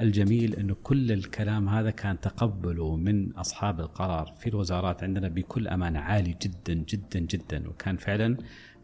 الجميل 0.00 0.54
إنه 0.54 0.76
كل 0.82 1.12
الكلام 1.12 1.68
هذا 1.68 1.90
كان 1.90 2.20
تقبله 2.20 2.96
من 2.96 3.32
أصحاب 3.32 3.80
القرار 3.80 4.34
في 4.38 4.48
الوزارات 4.48 5.02
عندنا 5.02 5.28
بكل 5.28 5.68
أمانة 5.68 5.98
عالي 5.98 6.36
جدا 6.42 6.74
جدا 6.74 7.20
جدا. 7.20 7.68
وكان 7.68 7.96
فعلا 7.96 8.36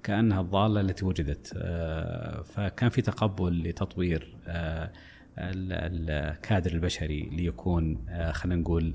كأنها 0.02 0.40
الضالة 0.40 0.80
التي 0.80 1.04
وجدت. 1.04 1.52
آه، 1.56 2.42
فكان 2.42 2.90
في 2.90 3.02
تقبل 3.02 3.62
لتطوير 3.62 4.36
آه، 4.46 4.92
الكادر 5.38 6.72
البشري 6.72 7.28
ليكون 7.32 8.04
آه، 8.08 8.32
خلينا 8.32 8.60
نقول 8.60 8.94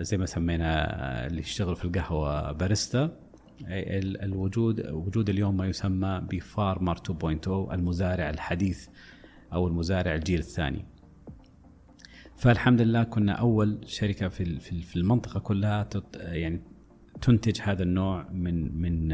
زي 0.00 0.18
ما 0.18 0.26
سمينا 0.26 1.26
اللي 1.26 1.40
يشتغل 1.40 1.76
في 1.76 1.84
القهوة 1.84 2.52
باريستا. 2.52 3.18
الوجود 3.68 4.90
وجود 4.90 5.28
اليوم 5.28 5.56
ما 5.56 5.66
يسمى 5.66 6.22
بفارمر 6.30 6.96
2.0 6.96 7.48
المزارع 7.48 8.30
الحديث 8.30 8.88
أو 9.52 9.68
المزارع 9.68 10.14
الجيل 10.14 10.38
الثاني. 10.38 10.84
فالحمد 12.36 12.80
لله 12.80 13.02
كنا 13.02 13.32
أول 13.32 13.80
شركة 13.86 14.28
في 14.28 14.60
في 14.60 14.96
المنطقة 14.96 15.40
كلها 15.40 15.88
يعني 16.14 16.60
تنتج 17.20 17.60
هذا 17.62 17.82
النوع 17.82 18.28
من 18.32 18.80
من 18.80 19.08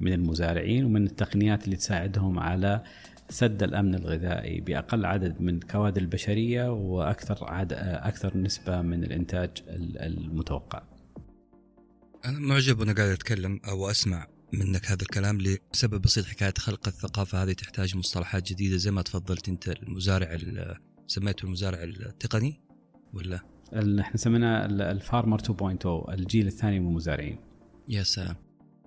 من 0.00 0.12
المزارعين 0.12 0.84
ومن 0.84 1.06
التقنيات 1.06 1.64
اللي 1.64 1.76
تساعدهم 1.76 2.38
على 2.38 2.82
سد 3.30 3.62
الأمن 3.62 3.94
الغذائي 3.94 4.60
بأقل 4.60 5.04
عدد 5.04 5.40
من 5.40 5.56
الكوادر 5.56 6.00
البشرية 6.00 6.72
وأكثر 6.72 7.44
عدد 7.44 7.72
أكثر 7.82 8.36
نسبة 8.36 8.82
من 8.82 9.04
الإنتاج 9.04 9.50
المتوقع. 9.68 10.82
أنا 12.24 12.38
معجب 12.38 12.80
وأنا 12.80 12.92
قاعد 12.92 13.08
أتكلم 13.08 13.60
أو 13.68 13.90
أسمع 13.90 14.26
منك 14.52 14.86
هذا 14.86 15.02
الكلام 15.02 15.38
لسبب 15.40 16.02
بسيط 16.02 16.24
حكاية 16.24 16.54
خلق 16.58 16.88
الثقافة 16.88 17.42
هذه 17.42 17.52
تحتاج 17.52 17.96
مصطلحات 17.96 18.52
جديدة 18.52 18.76
زي 18.76 18.90
ما 18.90 19.02
تفضلت 19.02 19.48
أنت 19.48 19.68
المزارع 19.68 20.38
سميته 21.06 21.44
المزارع 21.44 21.82
التقني 21.82 22.60
ولا؟ 23.14 23.40
إحنا 24.00 24.16
سميناه 24.16 24.66
الفارمر 24.66 25.38
2.0 25.38 26.12
الجيل 26.12 26.46
الثاني 26.46 26.80
من 26.80 26.88
المزارعين. 26.88 27.38
يا 27.88 28.02
سلام. 28.02 28.36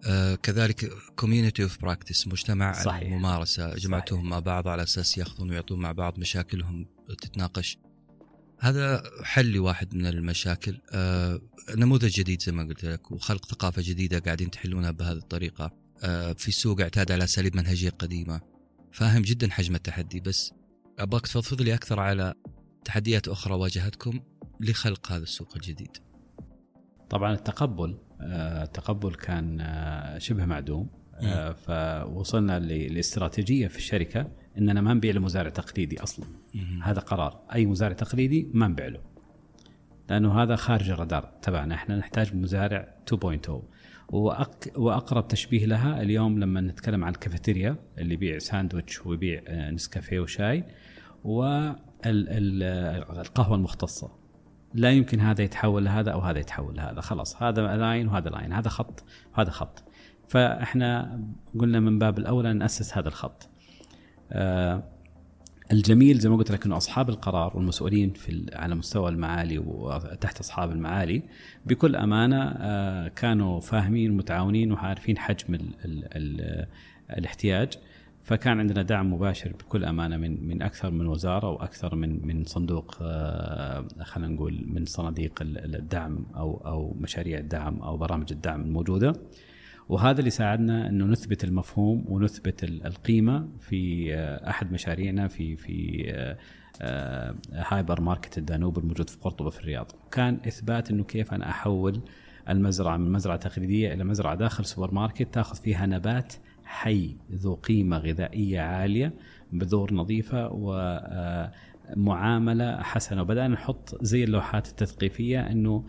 آه 0.06 0.36
كذلك 0.36 0.94
community 1.16 1.64
of 1.64 1.82
practice 1.82 2.28
مجتمع 2.28 2.74
صحيح. 2.84 3.02
الممارسة 3.02 3.76
جمعتهم 3.76 4.30
مع 4.30 4.40
بعض 4.40 4.68
على 4.68 4.84
أساس 4.84 5.18
يأخذون 5.18 5.50
ويعطون 5.50 5.80
مع 5.80 5.92
بعض 5.92 6.20
مشاكلهم 6.20 6.86
تتناقش. 7.22 7.78
هذا 8.60 9.04
حل 9.24 9.52
لواحد 9.52 9.96
من 9.96 10.06
المشاكل. 10.06 10.82
آه 10.92 11.42
نموذج 11.76 12.10
جديد 12.10 12.42
زي 12.42 12.52
ما 12.52 12.64
قلت 12.64 12.86
لك 12.86 13.12
وخلق 13.12 13.46
ثقافة 13.46 13.82
جديدة 13.86 14.20
قاعدين 14.20 14.52
تحلونها 14.52 14.92
بهذه 14.92 15.18
الطريقة. 15.18 15.72
آه 16.04 16.34
في 16.34 16.48
السوق 16.48 16.82
اعتاد 16.82 17.12
على 17.12 17.24
أساليب 17.24 17.56
منهجية 17.56 17.90
قديمة. 17.90 18.42
فاهم 18.94 19.22
جدا 19.22 19.50
حجم 19.50 19.76
التحدي 19.76 20.20
بس 20.20 20.54
أبغاك 21.00 21.28
تفضفض 21.28 21.62
لي 21.62 21.74
أكثر 21.74 22.00
على 22.00 22.34
تحديات 22.86 23.28
أخرى 23.28 23.54
واجهتكم 23.54 24.20
لخلق 24.60 25.12
هذا 25.12 25.24
السوق 25.24 25.56
الجديد. 25.56 25.98
طبعا 27.10 27.34
التقبل 27.34 27.98
التقبل 28.24 29.14
كان 29.14 29.62
آه، 29.62 30.18
شبه 30.18 30.46
معدوم. 30.46 30.90
آه، 31.24 31.52
فوصلنا 31.52 32.60
لاستراتيجية 32.60 33.68
في 33.68 33.78
الشركة 33.78 34.28
إننا 34.58 34.82
ما 34.82 34.94
نبيع 34.94 35.14
لمزارع 35.14 35.50
تقليدي 35.50 36.04
أصلا. 36.04 36.26
هذا 36.84 37.00
قرار. 37.00 37.40
أي 37.54 37.66
مزارع 37.66 37.94
تقليدي 37.94 38.50
ما 38.54 38.68
نبيع 38.68 38.88
له. 38.88 39.00
لأنه 40.10 40.44
هذا 40.44 40.56
خارج 40.56 40.90
الرادار 40.90 41.32
تبعنا. 41.42 41.76
إحنا 41.76 41.98
نحتاج 41.98 42.36
مزارع 42.36 42.96
2.0 43.06 43.52
وأق... 44.10 44.56
وأقرب 44.76 45.28
تشبيه 45.28 45.66
لها 45.66 46.02
اليوم 46.02 46.40
لما 46.40 46.62
نتكلم 46.62 47.04
عن 47.04 47.12
الكافيتيريا 47.12 47.76
اللي 47.98 48.14
يبيع 48.14 48.38
ساندويتش 48.38 49.06
ويبيع 49.06 49.42
آه، 49.48 49.72
نسكافيه 49.72 50.20
وشاي 50.20 50.64
والقهوه 51.24 51.76
المختصة. 53.56 54.21
لا 54.74 54.92
يمكن 54.92 55.20
هذا 55.20 55.42
يتحول 55.44 55.86
لهذا 55.86 56.12
أو 56.12 56.20
هذا 56.20 56.40
يتحول 56.40 56.76
لهذا. 56.76 57.02
خلاص 57.02 57.44
هذا 57.44 57.78
line 57.78 58.08
وهذا 58.08 58.30
line 58.30 58.54
هذا 58.54 58.70
خط 58.70 59.04
وهذا 59.34 59.50
خط. 59.50 59.84
فإحنا 60.28 61.20
قلنا 61.60 61.80
من 61.80 62.00
باب 62.00 62.20
الاولى 62.20 62.54
نأسس 62.54 62.98
هذا 62.98 63.08
الخط. 63.08 63.50
آه 64.32 64.84
الجميل 65.72 66.20
زي 66.20 66.30
ما 66.30 66.36
قلت 66.36 66.52
لك 66.52 66.66
إنه 66.66 66.78
أصحاب 66.78 67.10
القرار 67.10 67.58
والمسؤولين 67.58 68.14
في 68.14 68.46
على 68.54 68.76
مستوى 68.76 69.10
المعالي 69.10 69.58
وتحت 69.58 70.40
أصحاب 70.40 70.72
المعالي 70.72 71.24
بكل 71.66 71.96
أمانة 71.96 72.44
آه 72.44 73.08
كانوا 73.08 73.60
فاهمين 73.60 74.12
ومتعاونين 74.12 74.72
وعارفين 74.72 75.18
حجم 75.18 75.54
ال 75.54 75.76
ال 75.86 76.06
ال 76.16 76.66
الاحتياج. 77.18 77.74
فكان 78.24 78.60
عندنا 78.60 78.82
دعم 78.82 79.14
مباشر 79.14 79.54
بكل 79.54 79.86
أمانة 79.86 80.18
من 80.18 80.48
من 80.48 80.62
أكثر 80.62 80.92
من 80.92 81.08
وزارة 81.08 81.50
وأكثر 81.50 81.96
من 81.96 82.28
من 82.28 82.44
صندوق 82.44 82.98
آه، 83.02 83.88
خلينا 84.02 84.34
نقول 84.34 84.66
من 84.68 84.86
صناديق 84.86 85.40
الدعم 85.42 86.26
أو 86.36 86.62
أو 86.66 86.96
مشاريع 87.00 87.40
الدعم 87.40 87.82
أو 87.82 87.98
برامج 87.98 88.32
الدعم 88.32 88.62
الموجودة. 88.62 89.14
وهذا 89.90 90.20
اللي 90.20 90.30
ساعدنا 90.30 90.90
إنه 90.90 91.06
نثبت 91.06 91.44
المفهوم 91.44 92.06
ونثبت 92.08 92.64
القيمة 92.64 93.48
في 93.60 94.14
آه، 94.16 94.50
أحد 94.50 94.72
مشاريعنا 94.72 95.28
في 95.28 95.56
في 95.56 96.04
آه، 96.82 97.36
هايبر 97.54 98.02
ماركت 98.02 98.38
الدانوب 98.38 98.78
الموجود 98.78 99.10
في 99.10 99.18
قرطبة 99.18 99.50
في 99.50 99.60
الرياض. 99.60 99.92
كان 100.12 100.40
إثبات 100.48 100.92
إنه 100.92 101.04
كيف 101.04 101.34
أنا 101.34 101.50
أحول 101.50 102.02
المزرعة 102.50 102.98
من 102.98 103.12
مزرعة 103.12 103.38
تقليدية 103.38 103.94
إلى 103.94 104.04
مزرعة 104.04 104.36
داخل 104.36 104.66
سوبر 104.66 104.94
ماركت 104.94 105.34
تاخذ 105.34 105.56
فيها 105.56 105.86
نبات 105.86 106.34
حي 106.72 107.16
ذو 107.32 107.56
قيمة 107.56 107.98
غذائية 107.98 108.62
عالية 108.62 109.14
بذور 109.52 109.94
نظيفة 109.94 110.50
ومعاملة 111.96 112.64
آه، 112.64 112.84
حسنة. 112.84 113.22
وبدأنا 113.22 113.54
نحط 113.54 114.04
زي 114.04 114.24
اللوحات 114.24 114.68
التثقيفية 114.68 115.52
أنه 115.52 115.86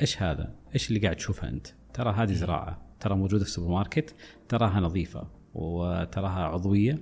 إيش 0.00 0.22
هذا؟ 0.22 0.54
إيش 0.74 0.88
اللي 0.88 1.00
قاعد 1.00 1.16
تشوفه 1.16 1.48
أنت؟ 1.48 1.66
ترى 1.94 2.12
هذه 2.12 2.32
زراعة 2.32 2.82
ترى 3.00 3.16
موجودة 3.16 3.44
في 3.44 3.50
السوبر 3.50 3.68
ماركت 3.68 4.14
تراها 4.48 4.80
نظيفة 4.80 5.28
وتراها 5.54 6.44
عضوية 6.44 6.98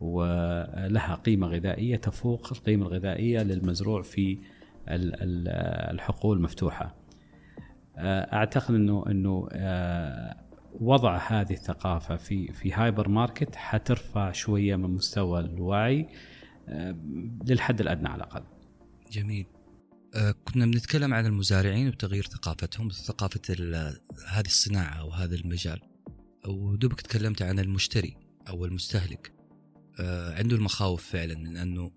ولها 0.00 1.14
قيمة 1.14 1.46
غذائية 1.46 1.96
تفوق 1.96 2.52
القيمة 2.52 2.86
الغذائية 2.86 3.42
للمزروع 3.42 4.02
في 4.02 4.38
الحقول 4.88 6.36
المفتوحة 6.36 6.94
آه، 7.96 8.34
أعتقد 8.34 8.74
أنه 8.74 9.04
أنه 9.10 9.48
آه، 9.52 10.47
وضع 10.80 11.16
هذه 11.16 11.52
الثقافة 11.52 12.16
في 12.16 12.52
في 12.52 12.72
هايبر 12.72 13.08
ماركت 13.08 13.56
حترفع 13.56 14.32
شوية 14.32 14.76
من 14.76 14.90
مستوى 14.90 15.40
الوعي 15.40 16.08
آه، 16.68 16.96
للحد 17.44 17.80
الأدنى 17.80 18.08
على 18.08 18.24
الأقل. 18.24 18.44
جميل. 19.10 19.46
آه، 20.14 20.34
كنا 20.44 20.66
بنتكلم 20.66 21.14
عن 21.14 21.26
المزارعين 21.26 21.88
وتغيير 21.88 22.26
ثقافتهم 22.26 22.88
ثقافة 22.88 23.54
هذه 24.28 24.46
الصناعة 24.46 24.94
أو 24.94 25.10
هذا 25.10 25.34
المجال. 25.34 25.80
ودوبك 26.46 27.00
تكلمت 27.00 27.42
عن 27.42 27.58
المشتري 27.58 28.16
أو 28.48 28.64
المستهلك. 28.64 29.32
آه، 30.00 30.34
عنده 30.34 30.56
المخاوف 30.56 31.06
فعلا 31.06 31.34
من 31.34 31.56
أنه 31.56 31.90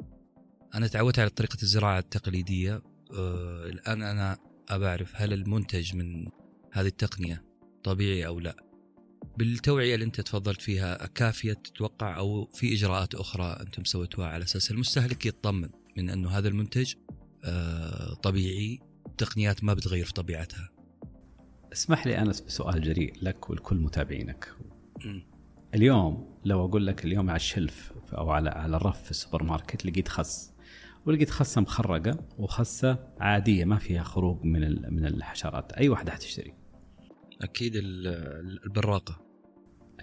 أنا 0.76 0.88
تعودت 0.88 1.20
على 1.20 1.30
طريقة 1.30 1.58
الزراعة 1.62 2.00
التقليدية 2.00 2.82
الآن 3.66 4.02
أنا 4.02 4.38
ابى 4.70 4.86
اعرف 4.86 5.12
هل 5.16 5.34
المنتج 5.34 5.96
من 5.96 6.28
هذه 6.72 6.88
التقنية 6.88 7.44
طبيعي 7.84 8.28
أو 8.28 8.40
لا 8.40 8.71
بالتوعية 9.38 9.94
اللي 9.96 10.06
انت 10.06 10.22
تفضلت 10.22 10.62
فيها 10.62 11.06
كافية 11.06 11.54
تتوقع 11.54 12.18
أو 12.18 12.46
في 12.46 12.74
إجراءات 12.74 13.16
أخرى 13.16 13.58
أنتم 13.62 13.84
سويتوها 13.84 14.28
على 14.28 14.44
أساس 14.44 14.72
المستهلك 14.72 15.26
يطمن 15.26 15.70
من 15.98 16.10
أنه 16.10 16.30
هذا 16.30 16.48
المنتج 16.48 16.94
آه، 17.46 18.14
طبيعي 18.14 18.80
تقنيات 19.18 19.64
ما 19.64 19.74
بتغير 19.74 20.06
في 20.06 20.14
طبيعتها. 20.14 20.70
اسمح 21.74 22.08
لي 22.08 22.22
أنس 22.22 22.42
بسؤال 22.42 22.82
جريء 22.82 23.14
لك 23.22 23.50
ولكل 23.50 23.76
متابعينك. 23.76 24.54
اليوم 25.76 26.40
لو 26.46 26.66
أقول 26.66 26.88
لك 26.88 27.06
اليوم 27.06 27.30
على 27.30 27.36
الشلف 27.36 27.94
أو 28.14 28.30
على 28.30 28.50
على 28.50 28.78
الرف 28.78 29.04
في 29.04 29.12
السوبر 29.12 29.44
ماركت 29.44 29.86
لقيت 29.86 30.08
خس 30.08 30.54
ولقيت 31.06 31.30
خسة 31.30 31.62
مخرقة 31.62 32.28
وخسة 32.38 32.98
عادية 33.20 33.66
ما 33.66 33.78
فيها 33.78 34.04
خروج 34.04 34.44
من 34.44 34.94
من 34.94 35.06
الحشرات. 35.06 35.74
أي 35.74 35.90
واحدة 35.90 36.12
حتشتري؟ 36.12 36.61
أكيد 37.42 37.72
البراقة 37.76 39.26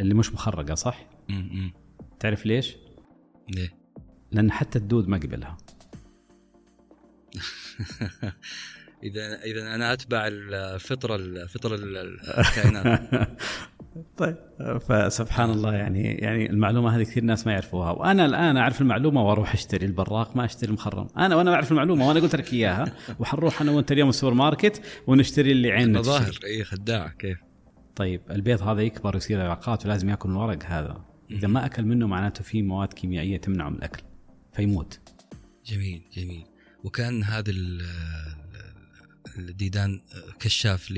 اللي 0.01 0.15
مش 0.15 0.33
مخرقة 0.33 0.75
صح؟ 0.75 1.11
امم 1.31 1.73
تعرف 2.21 2.47
ليش؟ 2.47 2.77
ليه؟ 3.49 3.79
لأن 4.33 4.53
حتى 4.53 4.79
الدود 4.79 5.09
ما 5.09 5.17
قبلها 5.17 5.57
اذا 9.03 9.43
إذا 9.43 9.75
أنا 9.75 9.93
أتبع 9.93 10.27
الفطرة 10.27 11.17
الفطره 11.17 11.75
الكائنات 11.75 13.11
طيب. 14.17 14.37
فسبحان 14.89 15.51
الله 15.51 15.75
يعني 15.75 16.03
يعني 16.03 16.51
المعلومة 16.51 16.97
هذه 16.97 17.03
كثير 17.03 17.25
ناس 17.25 17.47
ما 17.47 17.53
يعرفوها. 17.53 17.91
وأنا 17.91 18.27
الآن 18.27 18.57
أعرف 18.57 18.81
المعلومة 18.81 19.23
وأروح 19.23 19.55
أشتري 19.55 19.87
البراق 19.87 20.37
ما 20.37 20.45
أشتري 20.45 20.69
المخرم. 20.69 21.07
أنا 21.17 21.37
وأنا 21.37 21.55
أعرف 21.55 21.73
المعلومة 21.73 22.09
وأنا 22.09 22.21
قلت 22.21 22.37
لك 22.37 22.53
إياها. 22.53 22.93
وحنروح 23.21 23.61
أنا 23.61 23.73
وأنت 23.73 23.93
اليوم 23.93 24.09
السوبر 24.09 24.35
ماركت 24.35 24.83
ونشتري 25.07 25.53
اللي 25.53 25.73
عيننا 25.73 26.03
ظاهر. 26.03 26.39
اي 26.45 26.65
خداعه 26.65 27.09
كيف؟ 27.09 27.39
طيب 27.97 28.21
البيض 28.31 28.63
هذا 28.63 28.83
يكبر 28.83 29.15
ويصير 29.15 29.41
علاقات 29.41 29.87
ولازم 29.87 30.09
يأكل 30.09 30.31
الورق 30.31 30.65
هذا. 30.67 31.05
إذا 31.31 31.49
ما 31.49 31.67
أكل 31.67 31.85
منه 31.85 32.07
معناته 32.07 32.45
في 32.45 32.63
مواد 32.63 32.93
كيميائية 32.93 33.37
تمنعه 33.37 33.69
من 33.69 33.77
الأكل 33.77 34.03
فيموت. 34.53 35.01
جميل 35.67 36.03
جميل. 36.17 36.45
وكان 36.85 37.23
هذا 37.23 37.53
الديدان 39.39 40.01
كشاف 40.41 40.91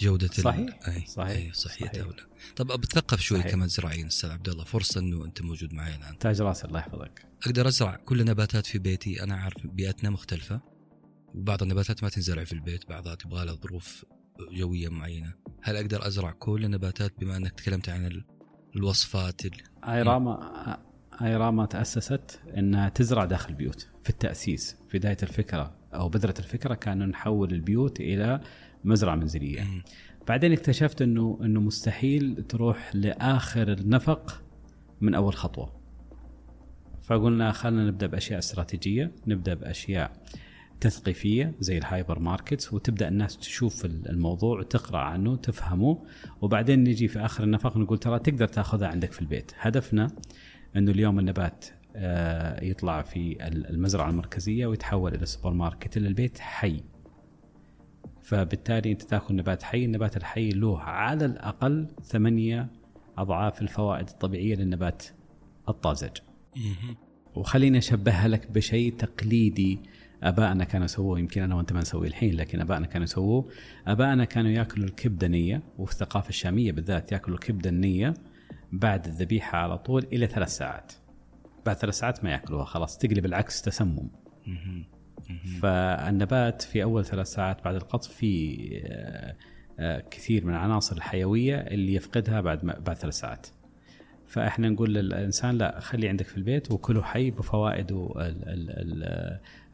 جودة 0.00 0.28
صحيح. 0.28 0.78
أي 0.88 1.06
صحيح. 1.06 1.30
أي 1.36 1.52
صحيح, 1.52 1.92
صحيح. 1.92 2.06
طب 2.56 2.66
بتثقف 2.66 3.20
شوي 3.20 3.38
صحيح. 3.38 3.52
كمان 3.52 3.68
زراعيين 3.68 4.06
أستاذ 4.06 4.30
عبد 4.30 4.48
الله. 4.48 4.64
فرصة 4.64 5.00
إنه 5.00 5.24
أنت 5.24 5.42
موجود 5.42 5.72
معي 5.72 5.94
الآن. 5.94 6.18
تاج 6.18 6.40
راسي 6.40 6.66
الله 6.66 6.78
يحفظك. 6.78 7.26
أقدر 7.46 7.68
أزرع 7.68 7.96
كل 7.96 8.20
النباتات 8.20 8.66
في 8.66 8.78
بيتي. 8.78 9.22
أنا 9.22 9.36
عارف 9.36 9.66
بيئتنا 9.66 10.10
مختلفة. 10.10 10.60
وبعض 11.34 11.62
النباتات 11.62 12.02
ما 12.02 12.08
تنزرع 12.08 12.44
في 12.44 12.52
البيت. 12.52 12.88
بعضها 12.88 13.14
تبغى 13.14 13.44
لها 13.44 13.54
ظروف 13.54 14.04
جوية 14.52 14.88
معينة. 14.88 15.34
هل 15.62 15.76
أقدر 15.76 16.06
أزرع 16.06 16.30
كل 16.30 16.64
النباتات 16.64 17.12
بما 17.20 17.36
أنك 17.36 17.52
تكلمت 17.52 17.88
عن 17.88 18.22
الوصفات 18.76 19.42
ايراما 19.88 20.78
ايراما 21.22 21.66
تأسست 21.66 22.40
إنها 22.56 22.88
تزرع 22.88 23.24
داخل 23.24 23.48
البيوت 23.48 23.88
في 24.02 24.10
التأسيس. 24.10 24.76
في 24.88 24.98
بداية 24.98 25.16
الفكرة 25.22 25.76
أو 25.94 26.08
بذرة 26.08 26.34
الفكرة 26.38 26.74
كان 26.74 27.08
نحول 27.08 27.52
البيوت 27.52 28.00
إلى 28.00 28.40
مزرعة 28.84 29.14
منزلية. 29.14 29.64
بعدين 30.28 30.52
اكتشفت 30.52 31.02
إنه 31.02 31.38
إنه 31.42 31.60
مستحيل 31.60 32.44
تروح 32.48 32.90
لآخر 32.94 33.72
النفق 33.72 34.42
من 35.00 35.14
أول 35.14 35.34
خطوة. 35.34 35.72
فقلنا 37.02 37.52
خلينا 37.52 37.86
نبدأ 37.86 38.06
بأشياء 38.06 38.38
استراتيجية 38.38 39.12
نبدأ 39.26 39.54
بأشياء 39.54 40.12
تثقيفية 40.80 41.54
زي 41.60 41.78
ال 41.78 42.18
hypermarkets 42.18 42.72
وتبدأ 42.72 43.08
الناس 43.08 43.38
تشوف 43.38 43.84
الموضوع 43.84 44.58
وتقرأ 44.58 44.98
عنه 44.98 45.36
تفهمه 45.36 46.04
وبعدين 46.40 46.84
نجي 46.84 47.08
في 47.08 47.18
آخر 47.18 47.44
النفق 47.44 47.76
نقول 47.76 47.98
ترى 47.98 48.18
تقدر 48.18 48.48
تاخذها 48.48 48.88
عندك 48.88 49.12
في 49.12 49.20
البيت. 49.20 49.52
هدفنا 49.58 50.08
إنه 50.76 50.90
اليوم 50.90 51.18
النبات 51.18 51.64
آه، 51.96 52.64
يطلع 52.64 53.02
في 53.02 53.36
المزرعة 53.46 54.10
المركزية 54.10 54.66
ويتحول 54.66 55.14
إلى 55.14 55.22
السوبر 55.22 55.52
ماركت 55.52 55.96
إلى 55.96 56.08
البيت 56.08 56.38
حي. 56.38 56.82
فبالتالي 58.26 58.92
أنت 58.92 59.02
تاكل 59.02 59.36
نبات 59.36 59.62
حي 59.62 59.84
النبات 59.84 60.16
الحي 60.16 60.50
له 60.50 60.80
على 60.80 61.24
الأقل 61.24 61.88
ثمانية 62.02 62.68
أضعاف 63.18 63.62
الفوائد 63.62 64.08
الطبيعية 64.08 64.54
للنبات 64.54 65.04
الطازج. 65.68 66.10
وخليني 67.34 67.78
أشبهها 67.78 68.28
لك 68.28 68.50
بشيء 68.50 68.92
تقليدي 68.92 69.78
أبائنا 70.22 70.64
كانوا 70.64 70.84
يسووه. 70.84 71.18
يمكن 71.18 71.42
أنا 71.42 71.54
وأنت 71.54 71.72
ما 71.72 71.80
نسويه 71.80 72.08
الحين 72.08 72.34
لكن 72.34 72.60
أبائنا 72.60 72.86
كانوا 72.86 73.04
يسووه. 73.04 73.48
أبائنا 73.86 74.24
كانوا 74.24 74.50
يأكلوا 74.50 74.86
الكبده 74.86 75.28
نية 75.28 75.62
وفي 75.78 75.92
الثقافة 75.92 76.28
الشامية 76.28 76.72
بالذات 76.72 77.12
يأكلوا 77.12 77.36
الكبده 77.36 77.70
النية 77.70 78.14
بعد 78.72 79.06
الذبيحة 79.06 79.58
على 79.58 79.78
طول 79.78 80.06
إلى 80.12 80.26
ثلاث 80.26 80.48
ساعات. 80.56 80.92
بعد 81.66 81.76
ثلاث 81.76 81.94
ساعات 81.94 82.24
ما 82.24 82.30
يأكلوها 82.30 82.64
خلاص 82.64 82.98
تقلب 82.98 83.26
العكس 83.26 83.62
تسمم. 83.62 84.08
فالنبات 85.62 86.62
في 86.62 86.82
أول 86.82 87.04
ثلاث 87.04 87.26
ساعات 87.26 87.64
بعد 87.64 87.74
القطف 87.74 88.12
في 88.12 88.56
آه، 88.84 89.36
آه، 89.78 90.04
كثير 90.10 90.44
من 90.44 90.50
العناصر 90.50 90.96
الحيوية 90.96 91.56
اللي 91.56 91.94
يفقدها 91.94 92.40
بعد 92.40 92.64
بعد 92.64 92.96
ثلاث 92.96 93.14
ساعات. 93.14 93.46
فإحنا 94.26 94.68
نقول 94.68 94.94
للإنسان 94.94 95.58
لا 95.58 95.80
خلي 95.80 96.08
عندك 96.08 96.26
في 96.26 96.36
البيت 96.36 96.72
وكله 96.72 97.02
حي 97.02 97.30
بفوائده 97.30 98.08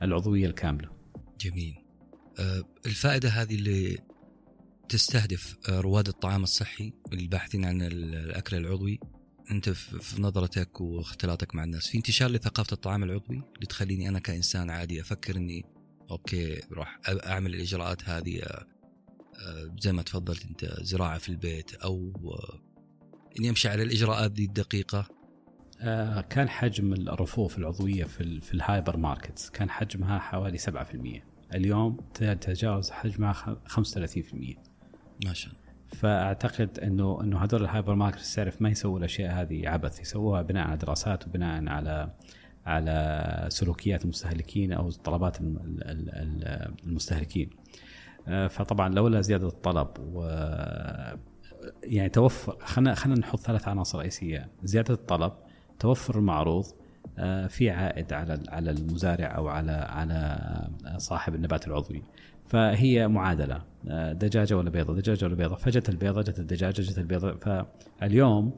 العضوية 0.02 0.46
الكاملة. 0.46 0.88
جميل 1.40 1.82
آه، 2.38 2.62
الفائدة 2.86 3.28
هذه 3.28 3.54
اللي 3.54 3.98
تستهدف 4.88 5.56
آه، 5.68 5.80
رواد 5.80 6.08
الطعام 6.08 6.42
الصحي 6.42 6.92
الباحثين 7.12 7.64
عن 7.64 7.82
الأكل 7.82 8.56
العضوي 8.56 9.00
أنت 9.50 9.68
في 9.70 10.22
نظرتك 10.22 10.80
واختلاطك 10.80 11.54
مع 11.54 11.64
الناس 11.64 11.88
في 11.88 11.98
انتشار 11.98 12.30
لثقافة 12.30 12.72
الطعام 12.72 13.02
العضوي 13.02 13.42
اللي 13.54 13.66
تخليني 13.68 14.08
أنا 14.08 14.18
كإنسان 14.18 14.70
عادي 14.70 15.00
أفكر 15.00 15.36
إني 15.36 15.64
okay 16.10 16.60
راح 16.72 17.00
أعمل 17.08 17.54
الإجراءات 17.54 18.08
هذه 18.08 18.42
آه، 18.42 19.74
زي 19.80 19.92
ما 19.92 20.02
تفضلت 20.02 20.44
أنت 20.44 20.76
زراعة 20.80 21.18
في 21.18 21.28
البيت 21.28 21.74
أو 21.74 22.12
إني 23.38 23.50
أمشي 23.50 23.68
على 23.68 23.82
الإجراءات 23.82 24.30
دي 24.30 24.44
الدقيقة. 24.44 25.08
آه، 25.80 26.20
كان 26.20 26.48
حجم 26.48 26.92
الرفوف 26.92 27.58
العضوية 27.58 28.04
في 28.04 28.40
في 28.40 28.54
الهايبر 28.54 28.96
ماركتس 28.96 29.50
كان 29.50 29.70
حجمها 29.70 30.18
حوالي 30.18 30.58
7% 30.58 31.24
اليوم 31.54 31.96
تجاوز 32.40 32.90
حجمها 32.90 33.62
35% 33.66 34.56
ما 35.24 35.32
شاء 35.32 35.52
الله. 35.52 35.61
فأعتقد 35.92 36.78
انه 36.78 37.20
إنه 37.20 37.44
هذول 37.44 37.62
ال 37.62 37.94
hypermarkets 37.94 38.34
تعرف 38.34 38.62
ما 38.62 38.68
يسووا 38.68 38.98
الأشياء 38.98 39.42
هذه 39.42 39.68
عبث 39.68 40.00
يسووها 40.00 40.42
بناء 40.42 40.66
على 40.66 40.76
دراسات 40.76 41.26
وبناء 41.26 41.68
على 41.68 42.10
على 42.66 43.46
سلوكيات 43.48 44.04
المستهلكين 44.04 44.72
أو 44.72 44.90
طلبات 44.90 45.36
المستهلكين. 46.84 47.50
آه، 48.28 48.46
فطبعا 48.46 48.88
لولا 48.88 49.20
زيادة 49.20 49.46
الطلب 49.46 49.88
و 49.98 50.22
يعني 51.82 52.08
توفر 52.08 52.56
خلينا 52.60 52.94
خلينا 52.94 53.20
نحط 53.20 53.38
ثلاث 53.38 53.68
عناصر 53.68 53.98
رئيسية. 53.98 54.48
زيادة 54.64 54.94
الطلب 54.94 55.32
توفر 55.78 56.18
المعروض 56.18 56.64
آه، 57.18 57.46
في 57.46 57.70
عائد 57.70 58.12
على 58.12 58.42
على 58.48 58.70
المزارع 58.70 59.36
أو 59.36 59.48
على 59.48 59.72
على 59.72 60.38
صاحب 60.96 61.34
النبات 61.34 61.66
العضوي. 61.66 62.02
فهي 62.52 63.08
معادلة 63.08 63.62
آه، 63.88 64.12
دجاجة 64.12 64.56
ولا 64.56 64.70
بيضة؟ 64.70 64.94
دجاجة 64.94 65.24
ولا 65.24 65.34
بيضة؟ 65.34 65.54
فجت 65.54 65.88
البيضة 65.88 66.22
جت 66.22 66.38
الدجاجة 66.38 66.80
جت 66.80 66.98
البيضة. 66.98 67.36
فاليوم 67.36 68.52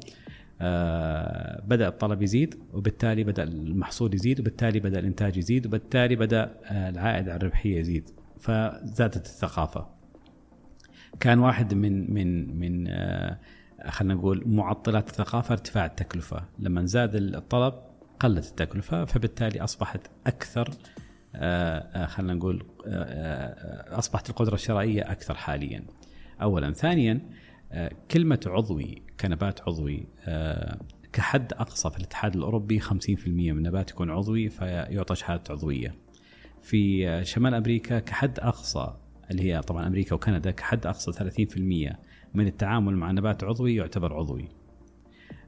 آه، 0.61 1.63
بدأ 1.67 1.89
الطلب 1.89 2.23
يزيد 2.23 2.55
وبالتالي 2.73 3.25
بدأ 3.25 3.43
المحصول 3.43 4.15
يزيد 4.15 4.41
وبالتالي 4.41 4.81
بدأ 4.81 4.99
الإنتاج 4.99 5.37
يزيد 5.37 5.67
وبالتالي 5.67 6.17
بدأ 6.17 6.57
العائد 6.71 7.29
على 7.29 7.37
الربحية 7.37 7.79
يزيد. 7.79 8.11
فزادت 8.41 9.27
الثقافة. 9.27 9.87
كان 11.21 11.39
واحد 11.39 11.75
من 11.75 12.15
من 12.15 12.59
من 12.59 12.89
خلينا 13.89 14.15
نقول 14.15 14.43
معطلات 14.47 15.09
الثقافة 15.09 15.53
ارتفاع 15.53 15.87
التكلفة. 15.87 16.45
لما 16.59 16.85
زاد 16.85 17.15
الطلب 17.15 17.75
قلت 18.21 18.49
التكلفة 18.49 19.05
فبالتالي 19.05 19.61
أصبحت 19.61 20.01
أكثر 20.27 20.69
آه، 20.69 20.73
آه، 20.73 20.94
خلينا 22.07 22.35
نقول 22.35 22.67
آه، 22.87 23.99
أصبحت 23.99 24.31
القدرة 24.31 24.55
الشرائية 24.55 25.03
أكثر 25.13 25.35
حاليا. 25.35 25.85
اولا، 26.43 26.73
ثانيا 26.73 27.21
كلمة 28.11 28.41
عضوي 28.47 29.03
كنبات 29.21 29.61
عضوي 29.61 30.07
كحد 31.13 31.53
أقصى 31.53 31.91
في 31.91 31.97
الاتحاد 31.97 32.37
الأوروبي 32.37 32.81
50% 32.81 33.29
من 33.29 33.59
النبات 33.59 33.91
يكون 33.91 34.11
عضوي 34.11 34.49
فيعطى 34.49 35.15
شهادة 35.15 35.43
عضوية. 35.51 35.95
في 36.63 37.21
شمال 37.25 37.55
أمريكا 37.55 37.99
كحد 37.99 38.41
أقصى 38.41 38.95
اللي 39.31 39.43
هي 39.43 39.61
طبعا 39.61 39.87
أمريكا 39.87 40.15
وكندا 40.15 40.51
كحد 40.51 40.87
أقصى 40.87 41.13
30% 41.13 41.97
من 42.35 42.47
التعامل 42.47 42.97
مع 42.97 43.11
نبات 43.11 43.45
عضوي 43.45 43.75
يعتبر 43.75 44.15
عضوي. 44.15 44.49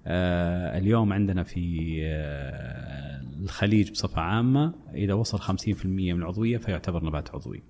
آه 0.09 0.79
اليوم 0.79 1.13
عندنا 1.13 1.43
في 1.43 1.97
آه 2.03 3.23
الخليج 3.43 3.91
بصفة 3.91 4.21
عامة 4.23 4.75
إذا 4.95 5.15
وصل 5.15 5.41
50% 5.41 5.87
من 5.87 6.11
العضوية 6.11 6.59
فيعتبر 6.59 7.05
نبات 7.05 7.35
عضوي. 7.35 7.63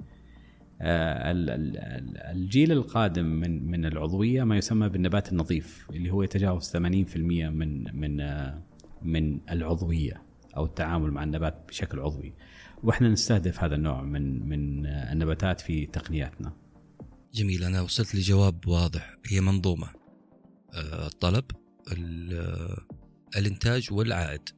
آه 0.80 1.32
الجيل 2.32 2.72
القادم 2.72 3.24
من 3.24 3.70
من 3.70 3.86
العضوية 3.86 4.44
ما 4.44 4.56
يسمى 4.56 4.88
بالنبات 4.88 5.32
النظيف 5.32 5.86
اللي 5.90 6.10
هو 6.10 6.22
يتجاوز 6.22 6.72
80% 6.76 6.76
من 6.76 7.96
من 8.00 8.16
من 9.02 9.40
العضوية 9.50 10.22
أو 10.56 10.64
التعامل 10.64 11.10
مع 11.10 11.24
النبات 11.24 11.64
بشكل 11.68 12.00
عضوي. 12.00 12.34
وإحنا 12.82 13.08
نستهدف 13.08 13.64
هذا 13.64 13.74
النوع 13.74 14.02
من 14.02 14.48
من 14.48 14.86
النباتات 14.86 15.60
في 15.60 15.86
تقنياتنا. 15.86 16.52
جميل 17.34 17.64
أنا 17.64 17.80
وصلت 17.80 18.14
لجواب 18.14 18.68
واضح. 18.68 19.16
هي 19.26 19.40
منظومة. 19.40 19.88
الطلب. 21.06 21.44
الإنتاج 23.36 23.92
والعائد. 23.92 24.48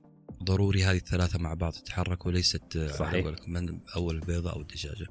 ضروري 0.43 0.85
هذه 0.85 0.97
الثلاثة 0.97 1.39
مع 1.39 1.55
بعض 1.55 1.73
تتحرك 1.73 2.27
وليست 2.27 2.79
صحيح. 2.79 3.35
من 3.49 3.81
أول 3.97 4.15
البيضة 4.15 4.53
أو 4.53 4.61
الدجاجة. 4.61 5.07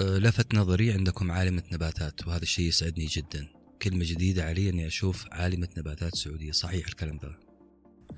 أه، 0.00 0.18
لفت 0.18 0.54
نظري 0.54 0.92
عندكم 0.92 1.30
عالمة 1.30 1.62
نباتات 1.72 2.26
وهذا 2.26 2.42
الشيء 2.42 2.68
يسعدني 2.68 3.06
جدا. 3.06 3.48
كلمة 3.82 4.04
جديدة 4.08 4.44
علي 4.44 4.68
أني 4.68 4.86
أشوف 4.86 5.26
عالمة 5.32 5.68
نباتات 5.78 6.14
سعودية. 6.14 6.50
صحيح 6.52 6.86
الكلام 6.86 7.18
ذا. 7.22 7.36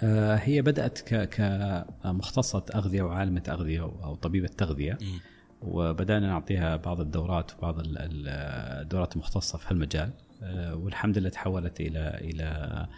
أه، 0.01 0.37
هي 0.37 0.63
بدأت 0.63 0.99
كمختصة 1.35 2.65
أغذية 2.75 3.03
وعالمة 3.03 3.43
أغذية 3.49 3.81
أو 3.81 4.15
طبيبة 4.15 4.49
تغذية. 4.49 4.93
م. 4.93 5.19
وبدأنا 5.63 6.27
نعطيها 6.27 6.77
بعض 6.77 7.01
الدورات 7.01 7.53
وبعض 7.59 7.77
الدورات 7.85 9.13
المختصة 9.13 9.59
في 9.59 9.67
هالمجال. 9.71 10.13
والحمد 10.73 11.19
لله 11.19 11.29
تحولت 11.29 11.81
إلى 11.81 12.19
إلى 12.21 12.89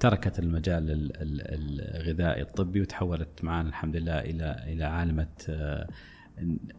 تركت 0.00 0.38
المجال 0.38 1.12
الغذائي 1.20 2.42
الطبي 2.42 2.80
وتحولت 2.80 3.44
معنا 3.44 3.68
الحمد 3.68 3.96
لله 3.96 4.18
إلى 4.18 4.64
إلى 4.66 4.84
عالمة 4.84 5.28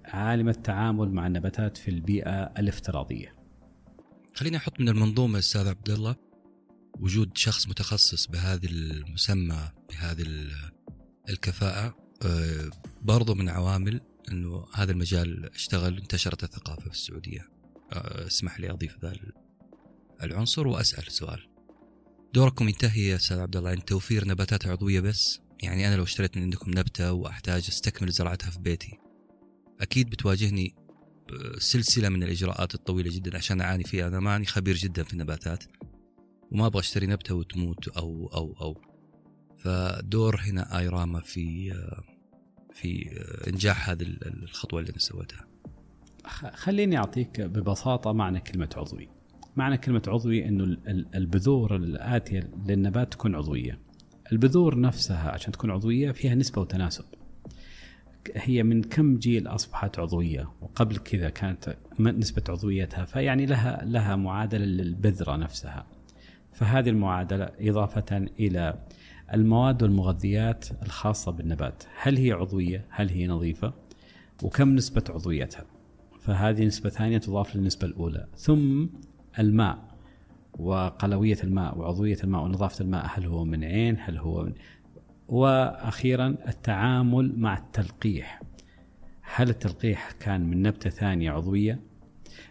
عالمة 0.06 0.52
تعامل 0.52 1.12
مع 1.12 1.28
النباتات 1.28 1.78
في 1.78 1.92
البيئة 1.92 2.44
الافتراضية. 2.44 3.36
خليني 4.34 4.58
أحط 4.58 4.80
من 4.80 4.90
المنظومة 4.90 5.40
أستاذ 5.40 5.68
عبد 5.68 5.90
الله 5.90 6.16
وجود 7.00 7.38
شخص 7.38 7.68
متخصص 7.68 8.28
بهذه 8.28 8.66
المسمى 8.66 9.70
بهذه 9.90 10.26
الكفاءة 11.30 11.98
آه، 12.26 12.70
برضو 13.02 13.36
من 13.36 13.50
عوامل 13.50 14.02
إنه 14.32 14.66
هذا 14.74 14.92
المجال 14.92 15.50
اشتغل 15.54 15.98
انتشرت 15.98 16.44
الثقافة 16.44 16.82
في 16.82 16.96
السعودية. 16.96 17.50
آه، 17.94 18.28
اسمح 18.28 18.60
لي 18.60 18.72
أضيف 18.72 18.98
ذا 19.02 19.14
العنصر 20.23 20.67
وأسأل 20.67 21.12
سؤال. 21.12 21.47
دوركم 22.34 22.69
ينتهي 22.69 23.08
يا 23.08 23.15
أستاذ 23.15 23.39
عبد 23.39 23.58
الله. 23.58 23.69
عند 23.69 23.82
توفير 23.82 24.28
نباتات 24.28 24.67
عضوية 24.67 24.99
بس؟ 24.99 25.39
يعني 25.63 25.88
أنا 25.88 25.95
لو 25.95 26.04
اشتريت 26.04 26.38
من 26.38 26.43
عندكم 26.43 26.71
نبتة 26.71 27.13
وأحتاج 27.13 27.65
أستكمل 27.69 28.12
زراعتها 28.12 28.49
في 28.49 28.60
بيتي. 28.60 28.97
أكيد 29.82 30.10
بتواجهني 30.10 30.75
سلسلة 31.58 32.10
من 32.10 32.23
الإجراءات 32.23 32.75
الطويلة 32.75 33.12
جدا 33.15 33.38
عشان 33.38 33.62
أعاني 33.62 33.84
فيها. 33.84 34.08
أنا 34.08 34.19
ماني 34.19 34.45
خبير 34.45 34.75
جدا 34.75 35.04
في 35.04 35.13
النباتات 35.13 35.63
وما 36.51 36.65
أبغى 36.65 36.80
أشتري 36.80 37.08
نبتة 37.08 37.36
وتموت 37.36 37.88
أو 37.88 38.28
أو 38.34 38.56
أو. 38.62 38.82
فدور 39.58 40.39
هنا 40.39 40.80
آيراما 40.80 41.21
في 41.21 41.73
في 42.73 43.10
إنجاح 43.47 43.89
هذه 43.89 44.04
الخطوة 44.25 44.80
اللي 44.80 44.91
أنا 44.91 44.99
سويتها. 44.99 45.47
خليني 46.54 46.97
أعطيك 46.97 47.41
ببساطة 47.41 48.13
معنى 48.13 48.39
كلمة 48.39 48.69
عضوي. 48.78 49.14
معنى 49.56 49.78
كلمة 49.78 50.02
عضوي 50.08 50.48
أنه 50.48 50.78
البذور 51.15 51.76
الآتية 51.76 52.50
للنبات 52.68 53.12
تكون 53.12 53.36
عضوية. 53.36 53.80
البذور 54.32 54.80
نفسها 54.80 55.32
عشان 55.32 55.52
تكون 55.52 55.72
عضوية 55.72 56.12
فيها 56.12 56.36
نسبة 56.36 56.62
وتناسب. 56.62 57.06
هي 58.36 58.63
من 58.63 58.84
كم 58.84 59.18
جيل 59.18 59.48
أصبحت 59.48 60.00
عضوية؟ 60.00 60.50
وقبل 60.62 60.98
كذا 60.98 61.30
كانت 61.30 61.76
نسبة 62.00 62.44
عضويتها 62.50 63.06
فيعني 63.06 63.46
لها 63.46 63.86
لها 63.86 64.15
معادلة 64.15 64.65
للبذرة 64.65 65.36
نفسها. 65.36 65.86
فهذه 66.52 66.89
المعادلة 66.89 67.50
إضافة 67.60 68.18
إلى 68.39 68.86
المواد 69.34 69.84
والمغذيات 69.84 70.65
الخاصة 70.84 71.32
بالنبات. 71.32 71.84
هل 72.02 72.18
هي 72.18 72.32
عضوية؟ 72.32 72.86
هل 72.89 73.10
هي 73.10 73.28
نظيفة؟ 73.28 73.74
وكم 74.44 74.76
نسبة 74.76 75.04
عضويتها؟ 75.10 75.65
فهذه 76.20 76.65
نسبة 76.65 76.89
ثانية 76.89 77.18
تضاف 77.18 77.56
للنسبة 77.56 77.88
الأولى. 77.88 78.28
ثم 78.36 78.86
الماء 79.39 79.95
وقلوية 80.60 81.38
الماء 81.43 81.78
وعضوية 81.78 82.17
الماء 82.24 82.41
ونظافة 82.43 82.84
الماء 82.84 83.06
هل 83.13 83.26
هو 83.26 83.45
من 83.45 83.63
عين؟ 83.63 83.98
هل 84.00 84.17
هو 84.17 84.43
من 84.43 84.54
وأخيرا 85.28 86.36
التعامل 86.48 87.34
مع 87.39 87.58
التلقيح. 87.58 88.41
هل 89.36 89.50
التلقيح 89.50 90.12
كان 90.12 90.50
من 90.50 90.62
نبتة 90.62 90.89
ثانية 90.89 91.32
عضوية؟ 91.32 91.80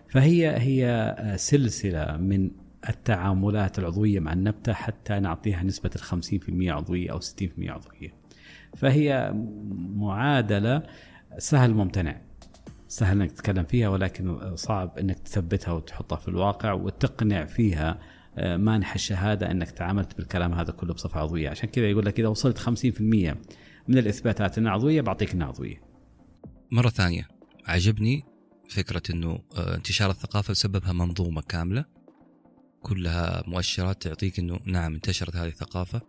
فهي 0.09 0.57
هي 0.59 1.15
سلسلة 1.37 2.17
من 2.17 2.51
التعاملات 2.89 3.79
العضوية 3.79 4.21
مع 4.21 4.33
النبتة 4.33 4.73
حتى 4.73 5.19
نعطيها 5.19 5.63
نسبة 5.63 5.91
الخمسين 5.97 6.39
في 6.39 6.49
المية 6.49 6.73
عضوية 6.73 7.13
أو 7.13 7.21
ستين 7.21 7.49
في 7.49 7.55
المية 7.59 7.71
عضوية. 7.71 8.15
فهي 8.77 9.33
معادلة 9.95 10.83
سهل 11.39 11.75
ممتنع 11.75 12.21
سهل 12.89 13.21
إنك 13.21 13.33
تتكلم 13.33 13.65
فيها 13.65 13.89
ولكن 13.89 14.57
صعب 14.57 14.99
إنك 14.99 15.19
تثبتها 15.19 15.73
وتحطها 15.73 16.17
في 16.17 16.29
الواقع 16.29 16.73
وتقنع 16.73 17.45
فيها 17.45 18.01
آه، 18.39 18.57
مانح 18.57 18.95
الشهادة 18.95 19.51
إنك 19.51 19.71
تعاملت 19.71 20.17
بالكلام 20.17 20.53
هذا 20.53 20.73
كله 20.73 20.95
بصفة 20.95 21.21
عضوية، 21.21 21.51
عشان 21.51 21.69
كذا 21.69 21.91
يقول 21.91 22.07
لك 22.07 22.21
إذا 22.21 22.29
وصلت 22.29 22.59
50% 22.59 23.37
من 23.89 23.99
الإثباتات 23.99 24.59
إنها 24.59 24.73
عضوية 24.73 25.01
بعطيك 25.01 25.33
إنها 25.33 25.47
عضوية. 25.47 25.83
مرة 26.71 26.89
ثانية 26.89 27.29
عجبني 27.67 28.25
فكرة 28.69 29.03
إنه 29.11 29.39
آه، 29.57 29.75
انتشار 29.75 30.11
الثقافة 30.11 30.55
سببها 30.55 30.93
منظومة 30.93 31.43
كاملة 31.43 31.85
كلها 32.83 33.45
مؤشرات 33.47 34.03
تعطيك 34.03 34.39
إنه 34.39 34.61
نعم 34.67 34.95
انتشرت 34.95 35.37
هذه 35.37 35.49
الثقافة. 35.49 36.01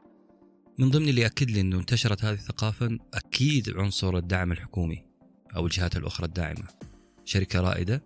من 0.79 0.89
ضمن 0.89 1.09
اللي 1.09 1.25
اكد 1.25 1.51
لي 1.51 1.61
إنه 1.61 1.79
انتشرت 1.79 2.25
هذه 2.25 2.33
الثقافة 2.33 2.97
أكيد 3.13 3.69
عنصر 3.77 4.17
الدعم 4.17 4.51
الحكومي. 4.51 5.05
أو 5.55 5.65
الجهات 5.65 5.97
الأخرى 5.97 6.27
الداعمة. 6.27 6.67
شركة 7.25 7.61
رائدة 7.61 8.03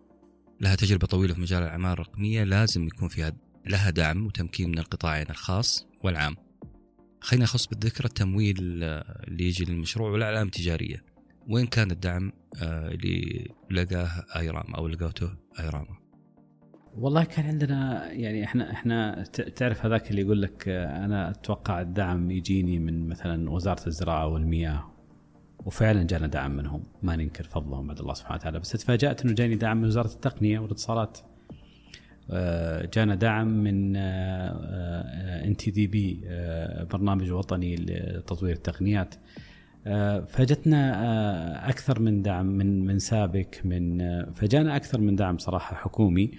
لها 0.61 0.75
تجربة 0.75 1.07
طويلة 1.07 1.33
في 1.33 1.41
مجال 1.41 1.63
الأعمال 1.63 1.91
الرقمية 1.91 2.43
لازم 2.43 2.87
يكون 2.87 3.07
فيها 3.07 3.33
لها 3.65 3.89
دعم 3.89 4.25
وتمكين 4.25 4.69
من 4.69 4.79
القطاعين 4.79 5.29
الخاص 5.29 5.87
والعام. 6.03 6.35
خلينا 7.21 7.43
نخص 7.43 7.67
بالذكر 7.67 8.05
التمويل 8.05 8.83
آه، 8.83 9.23
اللي 9.27 9.43
يجي 9.43 9.65
للمشروع 9.65 10.11
والأعلام 10.11 10.47
التجارية. 10.47 11.03
وين 11.47 11.67
كان 11.67 11.91
الدعم 11.91 12.31
آه، 12.61 12.87
اللي 12.87 13.47
لقاه 13.71 14.25
أيرام 14.35 14.75
أو 14.75 14.87
لقوته 14.87 15.29
ايراما 15.59 15.99
والله 16.97 17.23
كان 17.23 17.45
عندنا 17.45 18.11
يعني 18.11 18.43
إحنا 18.43 18.71
إحنا 18.71 19.23
تعرف 19.55 19.85
هذاك 19.85 20.11
اللي 20.11 20.21
يقول 20.21 20.41
لك 20.41 20.67
آه، 20.67 21.05
أنا 21.05 21.29
أتوقع 21.29 21.81
الدعم 21.81 22.31
يجيني 22.31 22.79
من 22.79 23.07
مثلا 23.07 23.49
وزارة 23.49 23.87
الزراعة 23.87 24.27
والمياه. 24.27 24.98
وفعلا 25.65 26.03
جانا 26.03 26.27
دعم 26.27 26.51
منهم. 26.51 26.83
ما 27.03 27.15
ننكر 27.15 27.43
فضلهم 27.43 27.87
بعد 27.87 27.99
الله 27.99 28.13
سبحانه 28.13 28.35
وتعالى. 28.35 28.59
بس 28.59 28.71
تفاجأت 28.71 29.25
إنه 29.25 29.33
جاني 29.33 29.55
دعم 29.55 29.77
من 29.77 29.87
وزارة 29.87 30.13
التقنية 30.13 30.59
والاتصالات. 30.59 31.17
آه، 32.31 32.89
جانا 32.93 33.15
دعم 33.15 33.47
من 33.47 33.95
إن 33.95 35.57
تي 35.57 35.71
دي 35.71 35.87
بي 35.87 36.21
برنامج 36.91 37.31
وطني 37.31 37.75
لتطوير 37.75 38.55
التقنيات. 38.55 39.15
فجتنا 40.27 41.69
أكثر 41.69 41.99
من 41.99 42.21
دعم 42.21 42.45
من 42.45 42.85
من 42.85 42.99
سابك 42.99 43.61
من 43.65 43.99
فجانا 44.33 44.75
أكثر 44.75 45.01
من 45.01 45.15
دعم 45.15 45.37
صراحة 45.37 45.75
حكومي. 45.75 46.31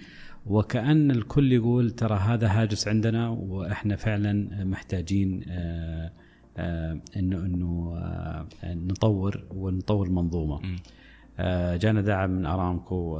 وكأن 0.45 1.11
الكل 1.11 1.53
يقول 1.53 1.91
ترى 1.91 2.15
هذا 2.15 2.47
هاجس 2.47 2.87
عندنا 2.87 3.29
وإحنا 3.29 3.95
فعلا 3.95 4.63
محتاجين 4.65 5.43
آه، 5.49 5.51
آه، 5.51 6.11
انه 6.57 7.45
إنه 7.45 7.93
آه، 7.97 8.47
نطور 8.63 9.43
ونطور 9.51 10.09
منظومه. 10.09 10.59
جانا 11.75 12.01
دعم 12.01 12.29
من 12.29 12.45
أرامكو 12.45 13.19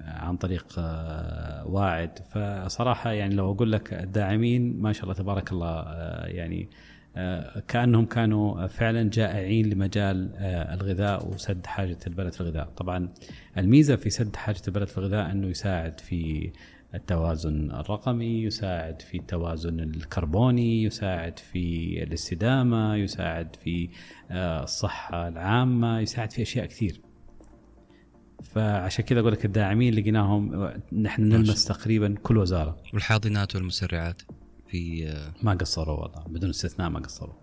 عن 0.00 0.36
طريق 0.36 0.66
واعد. 1.66 2.18
فصراحة 2.30 3.12
يعني 3.12 3.34
لو 3.34 3.52
أقول 3.52 3.72
لك 3.72 3.92
الداعمين 3.92 4.80
ما 4.80 4.92
شاء 4.92 5.04
الله 5.04 5.14
تبارك 5.14 5.52
الله 5.52 5.82
يعني 6.24 6.68
كأنهم 7.68 8.06
كانوا 8.06 8.66
فعلا 8.66 9.10
جائعين 9.10 9.70
لمجال 9.70 10.32
آه، 10.36 10.74
الغذاء 10.74 11.28
وسد 11.28 11.66
حاجة 11.66 11.98
البلد 12.06 12.32
في 12.32 12.40
الغذاء، 12.40 12.64
طبعا 12.64 13.08
الميزة 13.58 13.96
في 13.96 14.10
سد 14.10 14.36
حاجة 14.36 14.62
البلد 14.68 14.88
في 14.88 14.98
الغذاء 14.98 15.30
إنه 15.30 15.46
يساعد 15.46 16.00
في 16.00 16.50
التوازن 16.94 17.70
الرقمي، 17.70 18.42
يساعد 18.42 19.02
في 19.02 19.18
التوازن 19.18 19.80
الكربوني، 19.80 20.82
يساعد 20.82 21.38
في 21.38 22.02
الاستدامة، 22.02 22.96
يساعد 22.96 23.56
في 23.56 23.88
آه، 24.30 24.62
الصحة 24.62 25.28
العامة، 25.28 26.00
يساعد 26.00 26.32
في 26.32 26.42
أشياء 26.42 26.66
كثير. 26.66 27.00
فعشان 28.42 29.04
كذا 29.04 29.20
أقول 29.20 29.32
لك 29.32 29.44
الداعمين 29.44 29.94
لقيناهم 29.94 30.72
نحن 30.92 31.22
نلمس 31.22 31.64
تقريبا 31.64 32.14
كل 32.22 32.36
وزارة. 32.36 32.76
والحاضنات 32.94 33.56
والمسرعات. 33.56 34.22
في 34.72 35.14
ما 35.42 35.52
قصروا 35.52 36.00
والله 36.00 36.24
بدون 36.28 36.50
استثناء 36.50 36.88
ما 36.90 37.00
قصروا 37.00 37.34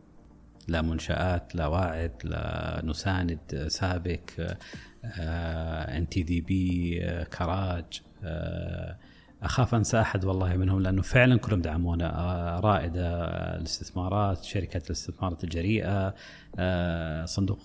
لا 0.67 0.81
منشآت 0.81 1.55
لا 1.55 1.67
واعد 1.67 2.12
لا 2.23 2.81
نساند 2.85 3.65
سابك 3.67 4.57
ان 5.03 6.09
تي 6.09 6.23
دي 6.23 6.41
بي 6.41 6.99
كراج 7.25 8.01
آه، 8.23 8.97
أخاف 9.43 9.75
أنسى 9.75 10.02
أحد 10.02 10.25
والله 10.25 10.58
منهم 10.58 10.82
لأنه 10.82 11.02
فعلا 11.02 11.38
كلهم 11.38 11.62
دعمونا. 11.62 12.19
آه، 12.19 12.60
رائده 12.60 13.25
الاستثمارات 13.56 14.43
شركة 14.43 14.82
الاستثمارات 14.86 15.43
الجريئة 15.43 16.15
آه، 16.60 17.25
صندوق 17.25 17.60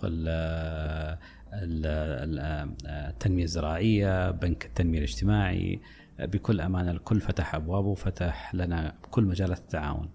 التنمية 2.86 3.44
الزراعية 3.44 4.30
بنك 4.30 4.64
التنمية 4.64 4.98
الاجتماعي. 4.98 5.80
بكل 6.18 6.60
أمانة 6.60 6.90
الكل 6.90 7.20
فتح 7.20 7.54
أبوابه 7.54 7.88
وفتح 7.88 8.54
لنا 8.54 8.94
كل 9.10 9.24
مجالات 9.24 9.58
التعاون 9.58 10.08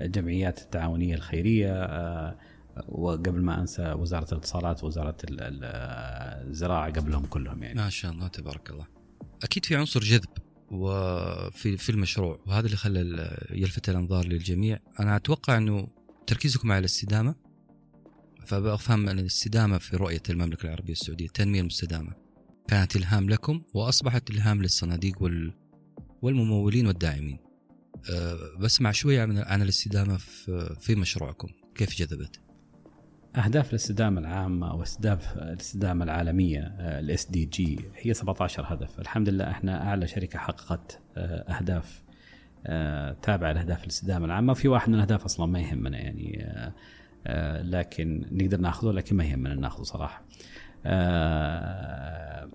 الجمعيات 0.00 0.62
التعاونية 0.62 1.14
الخيرية 1.14 1.72
آه، 1.72 2.38
وقبل 2.88 3.42
ما 3.42 3.60
أنسى 3.60 3.92
وزارة 3.92 4.32
الاتصالات 4.32 4.84
ووزاره 4.84 5.16
الزراعة 5.30 6.90
قبلهم 6.90 7.26
كلهم 7.26 7.62
يعني. 7.62 7.80
ما 7.80 7.90
شاء 7.90 8.12
الله 8.12 8.28
تبارك 8.28 8.70
الله. 8.70 8.86
أكيد 9.42 9.64
في 9.64 9.76
عنصر 9.76 10.00
جذب. 10.00 10.43
وفي 10.70 11.76
في 11.76 11.90
المشروع 11.90 12.40
وهذا 12.46 12.66
اللي 12.66 12.76
خلى 12.76 13.36
يلفت 13.50 13.88
الأنظار 13.88 14.26
للجميع. 14.26 14.78
أنا 15.00 15.16
أتوقع 15.16 15.56
أنه 15.56 15.88
تركيزكم 16.26 16.72
على 16.72 16.78
الاستدامة 16.78 17.34
فافهم 18.46 19.08
أن 19.08 19.18
الاستدامة 19.18 19.78
في 19.78 19.96
رؤية 19.96 20.22
المملكة 20.30 20.66
العربية 20.66 20.92
السعودية 20.92 21.26
التنميه 21.26 21.60
المستدامة 21.60 22.12
كانت 22.68 22.96
إلهام 22.96 23.30
لكم 23.30 23.62
وأصبحت 23.74 24.30
إلهام 24.30 24.62
للصناديق 24.62 25.22
وال 25.22 25.54
والممولين 26.22 26.86
والداعمين. 26.86 27.38
أه 28.10 28.56
بسمع 28.58 28.92
شوية 28.92 29.22
عن 29.22 29.62
الاستدامة 29.62 30.16
في 30.80 30.94
مشروعكم. 30.94 31.48
كيف 31.74 31.96
جذبت؟ 31.96 32.43
أهداف 33.36 33.70
الاستدامة 33.70 34.20
العامة 34.20 34.70
أو 34.70 34.82
أهداف 34.82 35.38
الاستدامة 35.38 36.04
العالمية 36.04 36.74
ال 36.80 37.26
SDG 37.26 37.80
هي 37.96 38.14
17 38.14 38.64
هدف. 38.68 39.00
الحمد 39.00 39.28
لله 39.28 39.50
إحنا 39.50 39.88
أعلى 39.88 40.06
شركة 40.06 40.38
حققت 40.38 41.00
أه، 41.16 41.52
أهداف 41.52 42.02
أه، 42.66 43.16
تابعة 43.22 43.52
لأهداف 43.52 43.82
الاستدامة 43.82 44.26
العامة 44.26 44.50
وفي 44.50 44.68
واحد 44.68 44.88
من 44.88 44.94
الأهداف 44.94 45.24
أصلا 45.24 45.46
ما 45.46 45.60
يهمنا 45.60 45.98
يعني 45.98 46.46
أه، 47.26 47.62
لكن 47.62 48.26
نقدر 48.32 48.60
نأخذه 48.60 48.90
لكن 48.92 49.16
ما 49.16 49.24
يهمنا 49.24 49.54
نأخذه 49.54 49.82
صراحة. 49.82 50.22
آه، 50.86 52.48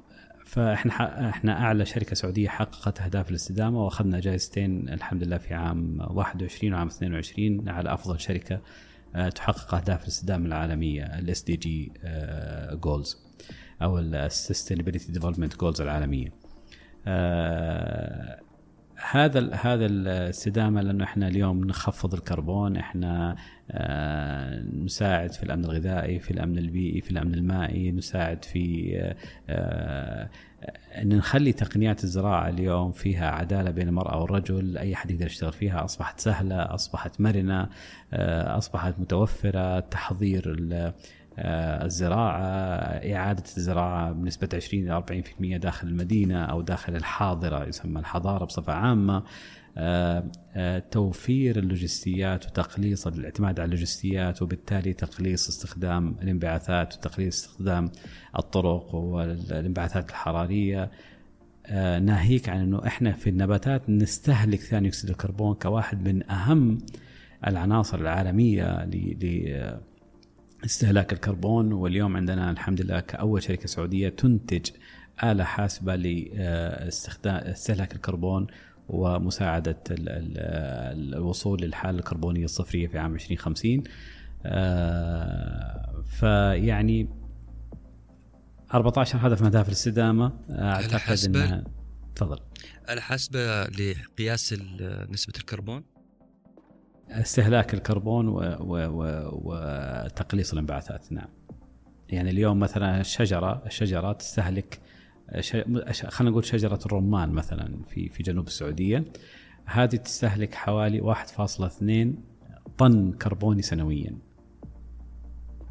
فإحنا 0.46 1.30
إحنا 1.30 1.62
أعلى 1.62 1.86
شركة 1.86 2.16
سعودية 2.16 2.50
حققت 2.50 3.02
أهداف 3.02 3.30
الاستدامة 3.30 3.86
وأخذنا 3.86 4.20
جائزتين 4.20 4.90
الحمد 4.90 5.24
لله 5.24 5.38
في 5.38 5.54
عام 5.54 5.98
21 6.00 6.74
وعام 6.74 6.88
22 6.88 7.70
على 7.70 7.94
أفضل 7.94 8.20
شركة 8.20 8.56
آه، 8.56 8.62
تحقق 9.36 9.76
أهداف 9.76 10.04
الاستدامة 10.04 10.46
العالمية 10.46 11.04
ال 11.04 11.44
SDG 11.44 11.56
goals 11.56 13.18
أو 13.82 14.00
ال 14.00 14.07
sustainability 14.07 15.12
development 15.12 15.56
goals 15.56 15.82
العالمية. 15.82 16.34
آه، 17.08 18.40
هذا 19.12 19.54
هذا 19.56 19.86
الاستدامه 19.86 20.82
لأنه 20.82 21.04
إحنا 21.04 21.28
اليوم 21.28 21.64
نخفض 21.64 22.14
الكربون 22.14 22.78
إحنا 22.78 23.36
آه، 23.72 24.64
نساعد 24.64 25.34
في 25.34 25.44
الأمن 25.44 25.66
الغذائي 25.66 26.20
في 26.20 26.32
الأمن 26.32 26.58
البيئي 26.58 27.02
في 27.02 27.12
الأمن 27.12 27.34
المائي 27.34 27.92
نساعد 27.92 28.46
في 28.46 28.96
آه، 29.50 30.30
أن 31.02 31.18
نخلي 31.18 31.52
تقنيات 31.52 32.04
الزراعة 32.04 32.50
اليوم 32.50 32.92
فيها 32.92 33.32
عدالة 33.32 33.72
بين 33.72 33.88
المرأة 33.88 34.22
والرجل 34.22 34.78
أي 34.78 34.96
حد 34.96 35.12
يقدر 35.12 35.26
يشتغل 35.26 35.54
فيها 35.54 35.86
أصبحت 35.86 36.20
سهلة 36.20 36.56
أصبحت 36.56 37.22
مرنة 37.22 37.70
آه، 38.14 38.58
أصبحت 38.58 39.00
متوفرة 39.00 39.80
تحضير 39.80 40.56
آه، 41.40 41.86
الزراعة 41.86 42.42
إعادة 43.16 43.44
الزراعة 43.58 44.12
بنسبة 44.12 44.50
20 44.54 44.84
إلى 44.84 44.98
40% 44.98 45.58
داخل 45.58 45.88
المدينة 45.88 46.46
أو 46.46 46.62
داخل 46.62 46.96
الحاضرة 46.96 47.68
يسمى 47.68 48.00
عامة 48.74 49.16
آه، 49.18 49.22
آه، 49.22 49.24
توفير 50.92 51.60
اللوجستيات 51.60 52.46
وتقليص 52.46 53.08
الاعتماد 53.08 53.60
على 53.60 53.66
اللوجستيات 53.66 54.42
وبالتالي 54.42 54.94
تقليص 54.94 55.48
استخدام 55.48 56.16
الانبعاثات 56.22 56.96
وتقليص 56.98 57.46
استخدام 57.46 57.92
الطرق 58.40 58.96
والانبعاثات 58.96 60.10
الحرارية. 60.10 60.92
ناهيك 62.02 62.50
عن 62.50 62.60
إنه 62.60 62.88
إحنا 62.88 63.12
في 63.12 63.30
النباتات 63.30 63.90
نستهلك 63.90 64.60
ثاني 64.60 64.88
أكسيد 64.88 65.10
الكربون 65.10 65.56
كواحد 65.56 66.08
من 66.08 66.30
أهم 66.30 66.78
العناصر 67.48 68.00
العالمية 68.00 68.90
استهلاك 70.66 71.14
الكربون. 71.14 71.74
واليوم 71.74 72.18
عندنا 72.18 72.52
الحمد 72.52 72.82
لله 72.82 73.00
كأول 73.00 73.44
شركة 73.44 73.68
سعودية 73.68 74.10
تنتج 74.10 74.70
آلة 75.24 75.44
حاسبة 75.44 75.96
لاستخدام 75.96 77.36
استهلاك 77.36 77.96
الكربون. 77.96 78.48
ومساعدة 78.90 79.78
الوصول 79.90 81.62
للحالة 81.62 82.00
الكربونية 82.00 82.46
الصفرية 82.46 82.88
في 82.88 82.98
عام 82.98 83.14
2050 83.14 83.84
آه، 84.46 86.04
فيعني 86.20 87.10
14 88.74 89.28
هدف 89.28 89.42
من 89.42 89.48
اهداف 89.48 89.68
الاستدامه 89.68 90.34
أعتقد 90.50 91.18
انها 91.26 91.64
تفضل. 92.16 92.40
الحاسبه 92.90 93.64
لقياس 93.64 94.54
نسبة 95.10 95.34
الكربون؟ 95.38 95.84
استهلاك 97.10 97.74
الكربون 97.74 98.28
وتقليص 99.32 100.52
الانبعاثات 100.54 101.12
نعم. 101.12 101.30
يعني 102.10 102.30
اليوم 102.30 102.60
مثلا 102.60 103.02
الشجره 103.02 103.64
الشجرة 103.66 104.12
تستهلك. 104.12 104.80
خلينا 105.92 106.32
نقول 106.32 106.46
شجرة 106.46 106.80
الرمان 106.86 107.30
مثلا 107.30 107.84
في 107.88 108.10
في 108.10 108.24
جنوب 108.24 108.48
السعودية. 108.48 109.06
هذه 109.66 109.96
تستهلك 109.96 110.56
حوالي 110.56 111.02
1.2 111.02 112.16
طن 112.78 113.12
كربوني 113.12 113.62
سنويا. 113.62 114.18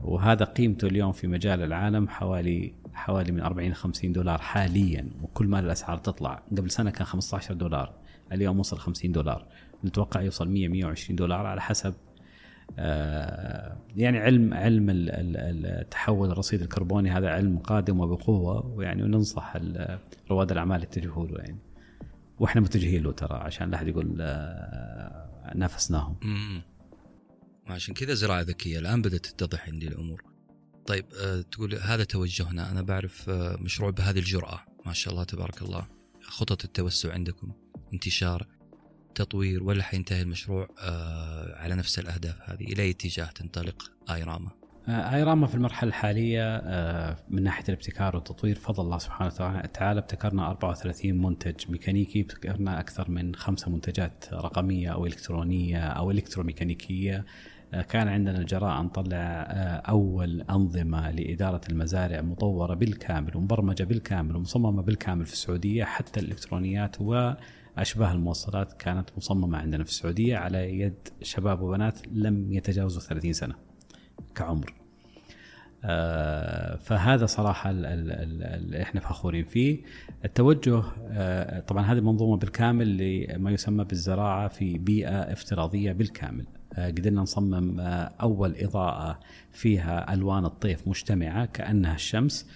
وهذا 0.03 0.45
قيمته 0.45 0.87
اليوم 0.87 1.13
في 1.13 1.27
مجال 1.27 1.63
العالم 1.63 2.09
حوالي 2.09 2.75
حوالي 2.93 3.33
من 3.33 3.41
40 3.41 3.71
ل 3.71 3.75
50 3.75 4.13
دولار 4.13 4.39
حاليا. 4.39 5.11
وكل 5.23 5.47
ما 5.47 5.61
الأسعار 5.61 5.99
تطلع. 5.99 6.43
قبل 6.57 6.71
سنة 6.71 6.91
كان 6.91 7.05
15 7.05 7.55
دولار 7.55 7.95
اليوم 8.33 8.59
وصل 8.59 8.79
50 8.79 9.13
دولار. 9.13 9.47
نتوقع 9.85 10.21
يوصل 10.21 10.49
100 10.49 10.69
120 10.69 11.17
دولار 11.17 11.47
على 11.47 11.61
حسب 11.61 11.95
يعني 13.97 14.19
علم 14.19 14.55
علم 14.55 14.87
التحول 14.91 16.31
الرصيد 16.31 16.63
الكربوني 16.63 17.11
هذا 17.11 17.29
علم 17.29 17.59
قادم 17.59 18.01
وبقوة 18.01 18.67
ويعني 18.67 19.03
وننصح 19.03 19.57
رواد 20.31 20.53
الأعمال 20.53 20.83
يتجهوا 20.83 21.27
له 21.27 21.39
يعني. 21.39 21.59
وإحنا 22.39 22.61
متجهين 22.61 23.03
له 23.03 23.13
ترى 23.13 23.37
عشان 23.39 23.71
لا 23.71 23.77
أحد 23.77 23.89
يقول 23.89 24.17
آه، 24.21 25.53
نافسناهم. 25.55 26.17
عشان 27.67 27.95
كذا 27.95 28.15
زراعة 28.15 28.41
ذكية 28.41 28.79
الآن 28.79 29.03
بدأت 29.03 29.27
تتضح 29.27 29.69
عندي 29.69 29.89
الأمور. 29.89 30.23
طيب 30.87 31.05
أه 31.23 31.41
تقول 31.41 31.75
هذا 31.75 32.05
توجهنا. 32.05 32.71
أنا 32.71 32.83
بعرف 32.83 33.31
مشروع 33.61 33.91
بهذه 33.91 34.19
الجرأة. 34.19 34.61
ما 34.87 34.93
شاء 34.93 35.13
الله 35.13 35.25
تبارك 35.25 35.63
الله. 35.63 35.87
خطط 36.23 36.65
التوسع 36.65 37.13
عندكم 37.13 37.53
انتشار. 37.93 38.47
تطوير 39.19 39.63
ولا 39.63 39.83
حينتهي 39.83 40.23
المشروع 40.23 40.69
أه 40.81 41.57
على 41.57 41.75
نفس 41.75 41.99
الأهداف 41.99 42.37
هذه 42.51 42.65
إلى 42.65 42.83
أي 42.83 42.91
اتجاه 42.91 43.27
تنطلق 43.27 43.91
ايراما؟ 44.11 44.51
آه، 44.89 45.47
في 45.47 45.55
المرحلة 45.55 45.89
الحالية 45.89 46.57
آه، 46.57 47.17
من 47.29 47.43
ناحية 47.43 47.65
الابتكار 47.69 48.17
والتطوير 48.17 48.57
فضل 48.57 48.85
الله 48.85 48.99
سبحانه 48.99 49.33
وتعالى 49.65 50.01
ابتكرنا 50.01 50.51
34 50.51 51.23
منتج 51.23 51.71
ميكانيكي 51.71 52.21
ابتكرنا 52.21 52.81
أكثر 52.81 53.11
من 53.11 53.35
خمسة 53.35 53.71
منتجات 53.71 54.25
رقمية 54.33 54.93
أو 54.93 55.07
إلكترونية 55.07 55.79
أو 55.79 56.11
الكتروميكانيكيه 56.11 57.17
آه، 57.17 57.25
كان 57.89 58.09
عندنا 58.09 58.39
الجراءة 58.39 58.83
نطلع 58.83 59.17
أول 59.89 60.43
أنظمة 60.43 61.11
لإدارة 61.11 61.61
المزارع 61.71 62.21
مطورة 62.21 62.75
بالكامل 62.75 63.37
ومبرمجة 63.37 63.85
بالكامل 63.85 64.37
ومصممة 64.37 64.83
بالكامل 64.83 65.27
في 65.27 65.33
السعودية 65.33 65.85
حتى 65.85 66.21
الإلكترونيات 66.21 67.01
وأشباه 67.01 68.13
الموصلات 68.13 68.73
كانت 68.73 69.11
مصممة 69.17 69.59
عندنا 69.59 69.85
في 69.85 69.91
السعودية 69.91 70.37
على 70.37 70.81
يد 70.81 71.09
شباب 71.23 71.61
وبنات 71.61 71.99
لم 72.13 72.53
يتجاوزوا 72.53 73.01
30 73.03 73.33
سنة 73.33 73.55
كعمر. 74.35 74.75
آه، 75.85 76.77
فهذا 76.77 77.27
صراحة 77.27 77.71
اللي 77.71 78.83
إحنا 78.83 79.01
فخورين 79.01 79.45
فيه. 79.45 79.83
التوجه 80.25 80.83
آه، 81.11 81.61
طبعا 81.61 81.85
هذه 81.85 81.99
المنظومة 81.99 82.37
بالكامل 82.37 82.97
لما 82.97 83.51
يسمى 83.51 83.85
بالزراعة 83.85 84.49
في 84.49 84.79
بيئة 84.79 85.33
افتراضية 85.33 85.93
بالكامل. 85.93 86.47
آه، 86.47 86.58
قدرنا 86.87 87.21
نصمم 87.21 87.81
أول 88.21 88.57
إضاءة 88.57 89.21
فيها 89.53 90.15
ألوان 90.15 90.45
الطيف 90.45 90.89
مجتمعة 90.89 91.47
كأنها 91.47 91.95
الشمس 91.95 92.47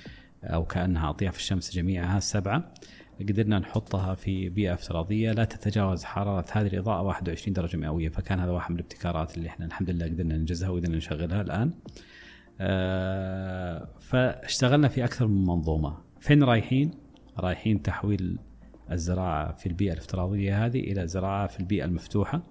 أو 0.44 0.64
كأنها 0.64 1.10
أطياف 1.10 1.36
الشمس 1.36 1.74
جميعها 1.74 2.18
السبعة 2.18 2.72
قدرنا 3.20 3.58
نحطها 3.58 4.14
في 4.14 4.48
بيئة 4.48 4.74
افتراضية 4.74 5.32
لا 5.32 5.44
تتجاوز 5.44 6.04
حرارة 6.04 6.44
هذه 6.52 6.66
الإضاءة 6.66 7.02
21 7.02 7.52
درجة 7.52 7.76
مئوية 7.76 8.08
فكان 8.08 8.40
هذا 8.40 8.50
واحد 8.50 8.70
من 8.70 8.78
الابتكارات 8.78 9.36
اللي 9.36 9.48
إحنا 9.48 9.66
الحمد 9.66 9.90
لله 9.90 10.06
قدرنا 10.06 10.36
ننجزها 10.36 10.68
وقدرنا 10.68 10.96
نشغلها 10.96 11.40
الآن. 11.40 11.70
آه، 12.60 13.88
فاشتغلنا 14.00 14.88
في 14.88 15.04
أكثر 15.04 15.26
من 15.26 15.46
منظومة. 15.46 15.96
فين 16.20 16.42
رايحين؟ 16.42 16.90
رايحين 17.38 17.82
تحويل 17.82 18.38
الزراعة 18.92 19.52
في 19.52 19.66
البيئة 19.66 19.92
الافتراضية 19.92 20.66
هذه 20.66 20.80
إلى 20.80 21.06
زراعة 21.06 21.46
في 21.46 21.60
البيئة 21.60 21.84
المفتوحة. 21.84 22.42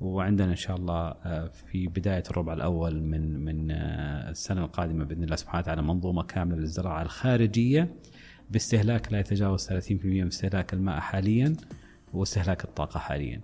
وعندنا 0.00 0.50
إن 0.50 0.56
شاء 0.56 0.76
الله 0.76 1.08
آه، 1.08 1.48
في 1.48 1.86
بداية 1.86 2.22
الربع 2.30 2.52
الأول 2.52 3.02
من 3.02 3.44
من 3.44 3.70
آه، 3.70 4.30
السنة 4.30 4.64
القادمة 4.64 5.04
بإذن 5.04 5.24
الله 5.24 5.36
سبحانه 5.36 5.62
وتعالى 5.62 5.82
منظومة 5.82 6.22
كاملة 6.22 6.56
للزراعة 6.56 7.02
الخارجية 7.02 7.94
باستهلاك 8.50 9.12
لا 9.12 9.20
يتجاوز 9.20 9.66
30% 9.66 10.04
من 10.04 10.26
استهلاك 10.26 10.74
الماء 10.74 11.00
حاليا 11.00 11.56
واستهلاك 12.12 12.64
الطاقة 12.64 13.00
حاليا 13.00 13.40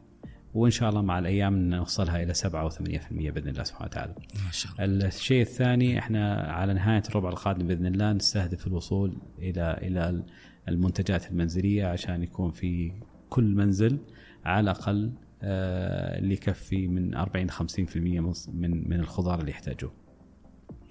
وإن 0.55 0.71
شاء 0.71 0.89
الله 0.91 1.03
مع 1.03 1.19
الأيام 1.19 1.71
نوصلها 1.71 2.23
إلى 2.23 2.35
7 2.35 2.63
أو 2.63 2.71
8% 2.71 2.79
بإذن 3.11 3.49
الله 3.49 3.63
سبحانه 3.65 3.87
وتعالى 3.87 4.15
ما 4.45 4.51
شاء 4.51 4.73
الله. 4.85 5.07
الشيء 5.07 5.43
الثاني 5.43 5.99
إحنا 5.99 6.35
على 6.35 6.75
نهاية 6.75 7.03
الربع 7.09 7.29
القادم 7.29 7.67
بإذن 7.67 7.87
الله 7.87 8.13
نستهدف 8.13 8.67
الوصول 8.67 9.13
إلى 9.39 9.79
إلى 9.83 10.23
المنتجات 10.69 11.31
المنزلية 11.31 11.87
عشان 11.87 12.23
يكون 12.23 12.51
في 12.51 12.93
كل 13.31 13.45
منزل 13.55 13.99
على 14.45 14.61
الأقل 14.61 15.05
آه، 15.07 15.22
اللي 15.43 16.35
يكفي 16.35 16.89
من 16.89 17.15
40 17.15 17.51
50% 17.51 17.57
من 17.97 18.89
من 18.91 19.01
الخضار 19.01 19.41
اللي 19.41 19.51
يحتاجوه. 19.51 19.95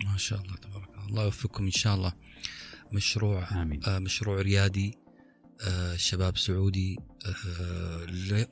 ما 0.06 0.18
شاء 0.18 0.42
الله 0.42 0.56
تبارك 0.56 0.90
الله، 0.96 1.08
الله 1.08 1.24
يوفقكم 1.24 1.64
إن 1.64 1.72
شاء 1.72 1.96
الله. 1.96 2.14
مشروع 2.94 3.62
آمين. 3.62 3.84
آه 3.86 4.00
مشروع 4.00 4.42
ريادي 4.42 4.98
آه 5.68 5.96
شباب 5.96 6.38
سعودي 6.38 7.00
آه 7.26 8.06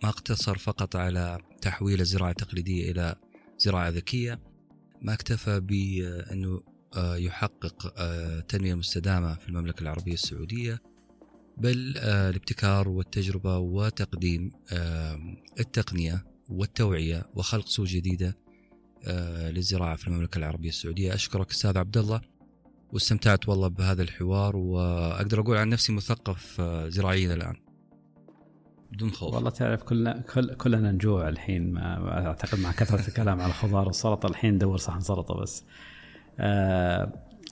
ما 0.04 0.10
اقتصر 0.10 0.58
فقط 0.58 0.96
على 0.96 1.38
تحويل 1.62 2.02
الزراعة 2.02 2.30
التقليدية 2.30 2.92
إلى 2.92 3.16
زراعة 3.58 3.90
ذكية 3.90 4.40
ما 5.02 5.14
اكتفى 5.14 5.60
بأنه 5.60 6.62
آه 6.98 7.16
يحقق 7.18 7.94
آه 7.98 8.40
تنمية 8.40 8.74
مستدامة 8.74 9.36
في 9.36 9.50
المملكة 9.50 9.82
العربية 9.82 10.14
السعودية 10.14 10.82
بل 11.60 11.94
آه 11.98 12.30
الابتكار 12.30 12.90
والتجربة 12.90 13.58
وتقديم 13.58 14.52
التقنية 15.60 16.26
والتوعية 16.50 17.26
وخلق 17.36 17.68
سوق 17.68 17.86
جديدة 17.86 18.38
آه 19.08 19.52
للزراعة 19.52 19.96
في 19.96 20.08
المملكة 20.08 20.38
العربية 20.38 20.70
السعودية. 20.70 21.14
أشكرك 21.14 21.52
أستاذ 21.52 21.78
عبد 21.78 21.98
الله 21.98 22.22
واستمتعت 22.94 23.50
والله 23.50 23.68
بهذا 23.68 24.02
الحوار 24.02 24.56
وأقدر 24.56 25.40
أقول 25.40 25.58
عن 25.58 25.70
نفسي 25.70 25.94
مثقف 25.94 26.62
آه، 26.62 26.90
زراعيا 26.90 27.34
الآن 27.34 27.56
بدون 28.92 29.12
خوف. 29.12 29.34
والله 29.34 29.50
تعرف 29.50 29.84
كلنا 29.84 30.22
كل 30.34 30.54
كلنا 30.54 30.92
نجوع 30.92 31.30
الحين 31.30 31.78
أعتقد 31.78 32.60
مع 32.60 32.72
كثرة 32.72 33.08
الكلام 33.08 33.42
على 33.42 33.50
الخضار 33.50 33.88
والسلطة. 33.88 34.28
الحين 34.28 34.54
ندور 34.54 34.78
صحن 34.78 35.00
سلطه 35.00 35.42
بس. 35.42 35.64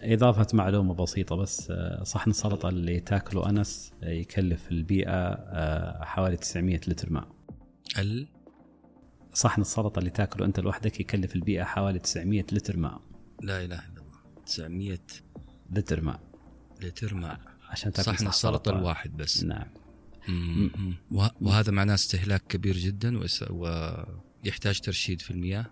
إضافة 0.02 0.48
معلومة 0.54 0.94
بسيطة 0.94 1.36
بس 1.36 1.72
آه 1.72 2.04
صحن 2.04 2.30
السلطة 2.30 2.70
اللي 2.70 3.00
تاكله 3.00 3.50
أنس 3.50 3.94
يكلف 4.04 4.72
البيئة 4.72 5.12
آه 5.12 6.04
حوالي 6.04 6.38
900 6.38 6.78
لتر 6.88 7.14
ماء. 7.14 7.28
ال؟ 8.00 8.28
صحن 9.34 9.62
السلطة 9.62 10.00
اللي 10.00 10.10
تاكله 10.10 10.46
أنت 10.46 10.60
لوحدك 10.60 11.00
يكلف 11.00 11.36
البيئة 11.36 11.64
حوالي 11.64 12.00
900 12.00 12.46
لتر 12.52 12.78
ماء. 12.78 13.02
لا 13.42 13.66
إله 13.66 13.80
إلا 13.80 14.02
الله. 14.02 14.20
900 14.46 15.00
لتر 15.72 16.02
ماء. 16.02 16.20
لتر 16.82 17.14
ماء. 17.14 17.40
عشان 17.70 17.92
تاكل 17.92 18.12
صحن 18.12 18.28
السلطة 18.28 18.70
الواحد 18.70 19.18
بس. 19.18 19.44
نعم. 19.44 19.68
وهذا 21.42 21.72
معناه 21.72 21.94
استهلاك 21.94 22.44
كبير 22.50 22.78
جدا 22.78 23.20
ويحتاج 23.50 24.80
ترشيد 24.80 25.22
في 25.22 25.32
المياه؟ 25.32 25.66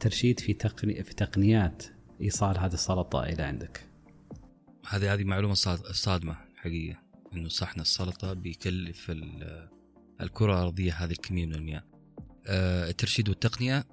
ترشيد 0.00 0.40
في 0.40 0.52
تقني 0.52 1.04
في 1.04 1.14
تقنيات 1.14 1.82
إيصال 2.20 2.58
هذه 2.58 2.72
السلطة 2.72 3.22
إلى 3.22 3.42
عندك 3.42 3.86
هذه 4.88 5.14
هذه 5.14 5.24
معلومة 5.24 5.54
صادمة 5.92 6.36
حقيقه 6.56 6.98
إنه 7.32 7.48
صحن 7.48 7.80
السلطة 7.80 8.32
بيكلف 8.32 9.12
الكرة 10.20 10.52
الأرضية 10.52 10.92
هذه 10.92 11.10
الكمية 11.10 11.46
من 11.46 11.54
المياه 11.54 11.82
آه، 12.46 12.90
الترشيد 12.90 13.28
والتقنية 13.28 13.84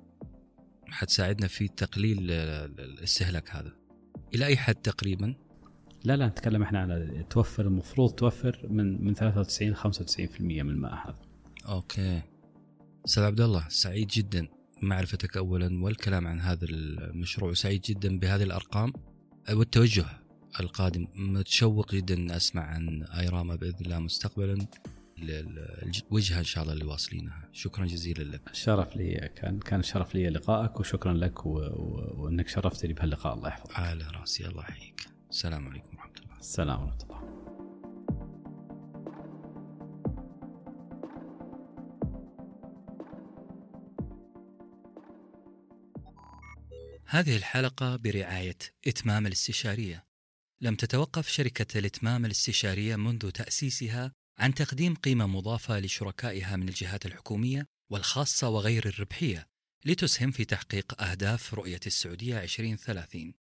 حتساعدنا 0.88 1.48
في 1.48 1.68
تقليل 1.68 2.32
الاستهلاك 2.32 3.56
هذا 3.56 3.72
إلى 4.36 4.46
أي 4.46 4.58
حد 4.58 4.76
تقريبا؟ 4.76 5.36
لا 6.04 6.16
لا 6.16 6.28
نتكلم 6.28 6.62
إحنا 6.64 6.80
على 6.80 7.26
توفر 7.30 7.66
المفروض 7.66 8.12
توفر 8.12 8.68
من 8.70 9.06
من 9.06 9.14
93 9.14 9.76
95% 9.76 10.42
من 10.42 10.70
الماء 10.70 10.94
هذا. 10.94 11.20
أوكي. 11.66 12.22
أستاذ 13.06 13.24
عبد 13.24 13.42
الله 13.42 13.70
سعيد 13.70 14.08
جدا 14.08 14.48
معرفتك 14.82 15.38
اولا 15.38 15.84
والكلام 15.84 16.28
عن 16.28 16.40
هذا 16.40 16.66
المشروع 16.66 17.54
سعيد 17.54 17.82
جدا 17.82 18.20
بهذه 18.20 18.44
الأرقام 18.44 18.94
والتوجه 19.52 20.06
القادم. 20.60 21.08
متشوق 21.16 21.96
جدا 21.96 22.36
أسمع 22.36 22.62
عن 22.62 23.04
آيراما 23.04 23.56
بإذن 23.56 23.86
الله 23.86 24.00
مستقبلا 24.00 24.68
الوجهه 25.20 26.40
إن 26.40 26.44
شاء 26.44 26.64
الله 26.64 26.74
اللي 26.74 26.86
واصلينها. 26.86 27.50
شكرا 27.54 27.86
جزيلا 27.86 28.24
لك. 28.24 28.42
شرف 28.54 28.96
لي. 28.96 29.30
كان 29.36 29.60
كان 29.60 29.84
شرف 29.84 30.16
لي 30.16 30.30
لقائك 30.30 30.80
وشكرا 30.80 31.14
لك 31.14 31.46
و... 31.46 31.50
و... 31.50 32.14
وأنك 32.18 32.48
شرفتني 32.48 32.94
بهاللقاء. 32.94 33.34
الله 33.34 33.48
يحفظك. 33.48 33.80
على 33.80 34.08
رأسي. 34.14 34.48
الله 34.48 34.64
يحييك. 34.64 35.08
السلام 35.30 35.68
عليكم 35.68 35.98
ورحمة 35.98 36.14
الله. 36.24 36.40
السلام 36.40 36.82
ورحمة 36.82 37.04
الله. 37.04 37.17
هذه 47.10 47.38
الحلقة 47.38 47.96
برعاية 47.96 48.58
إتمام 48.88 49.28
الاستشارية. 49.28 50.08
لم 50.62 50.76
تتوقف 50.76 51.28
شركة 51.28 51.78
الإتمام 51.80 52.26
الاستشارية 52.26 52.96
منذ 52.96 53.32
تأسيسها 53.32 54.12
عن 54.38 54.54
تقديم 54.54 54.96
قيمة 54.96 55.28
مضافة 55.28 55.80
لشركائها 55.80 56.56
من 56.56 56.70
الجهات 56.70 57.06
الحكومية 57.06 57.66
والخاصة 57.92 58.50
وغير 58.50 58.88
الربحية 58.88 59.48
لتسهم 59.86 60.32
في 60.32 60.46
تحقيق 60.46 61.02
أهداف 61.02 61.54
رؤية 61.54 61.80
السعودية 61.88 62.44
2030 62.44 63.34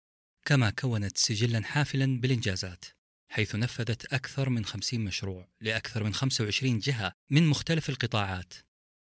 كما 0.45 0.69
كونت 0.69 1.17
سجلا 1.17 1.63
حافلا 1.63 2.19
بالإنجازات 2.21 2.85
حيث 3.31 3.55
نفذت 3.55 4.13
أكثر 4.13 4.49
من 4.49 4.65
50 4.65 4.99
مشروع 4.99 5.47
لأكثر 5.61 6.03
من 6.03 6.13
25 6.13 6.79
جهة 6.79 7.13
من 7.29 7.47
مختلف 7.47 7.89
القطاعات. 7.89 8.53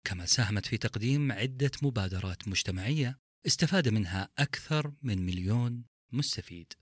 كما 0.04 0.26
ساهمت 0.26 0.66
في 0.66 0.76
تقديم 0.76 1.32
عدة 1.32 1.70
مبادرات 1.82 2.48
مجتمعية 2.48 3.18
استفاد 3.46 3.88
منها 3.88 4.28
أكثر 4.38 4.92
من 5.02 5.26
مليون 5.26 5.84
مستفيد. 6.12 6.72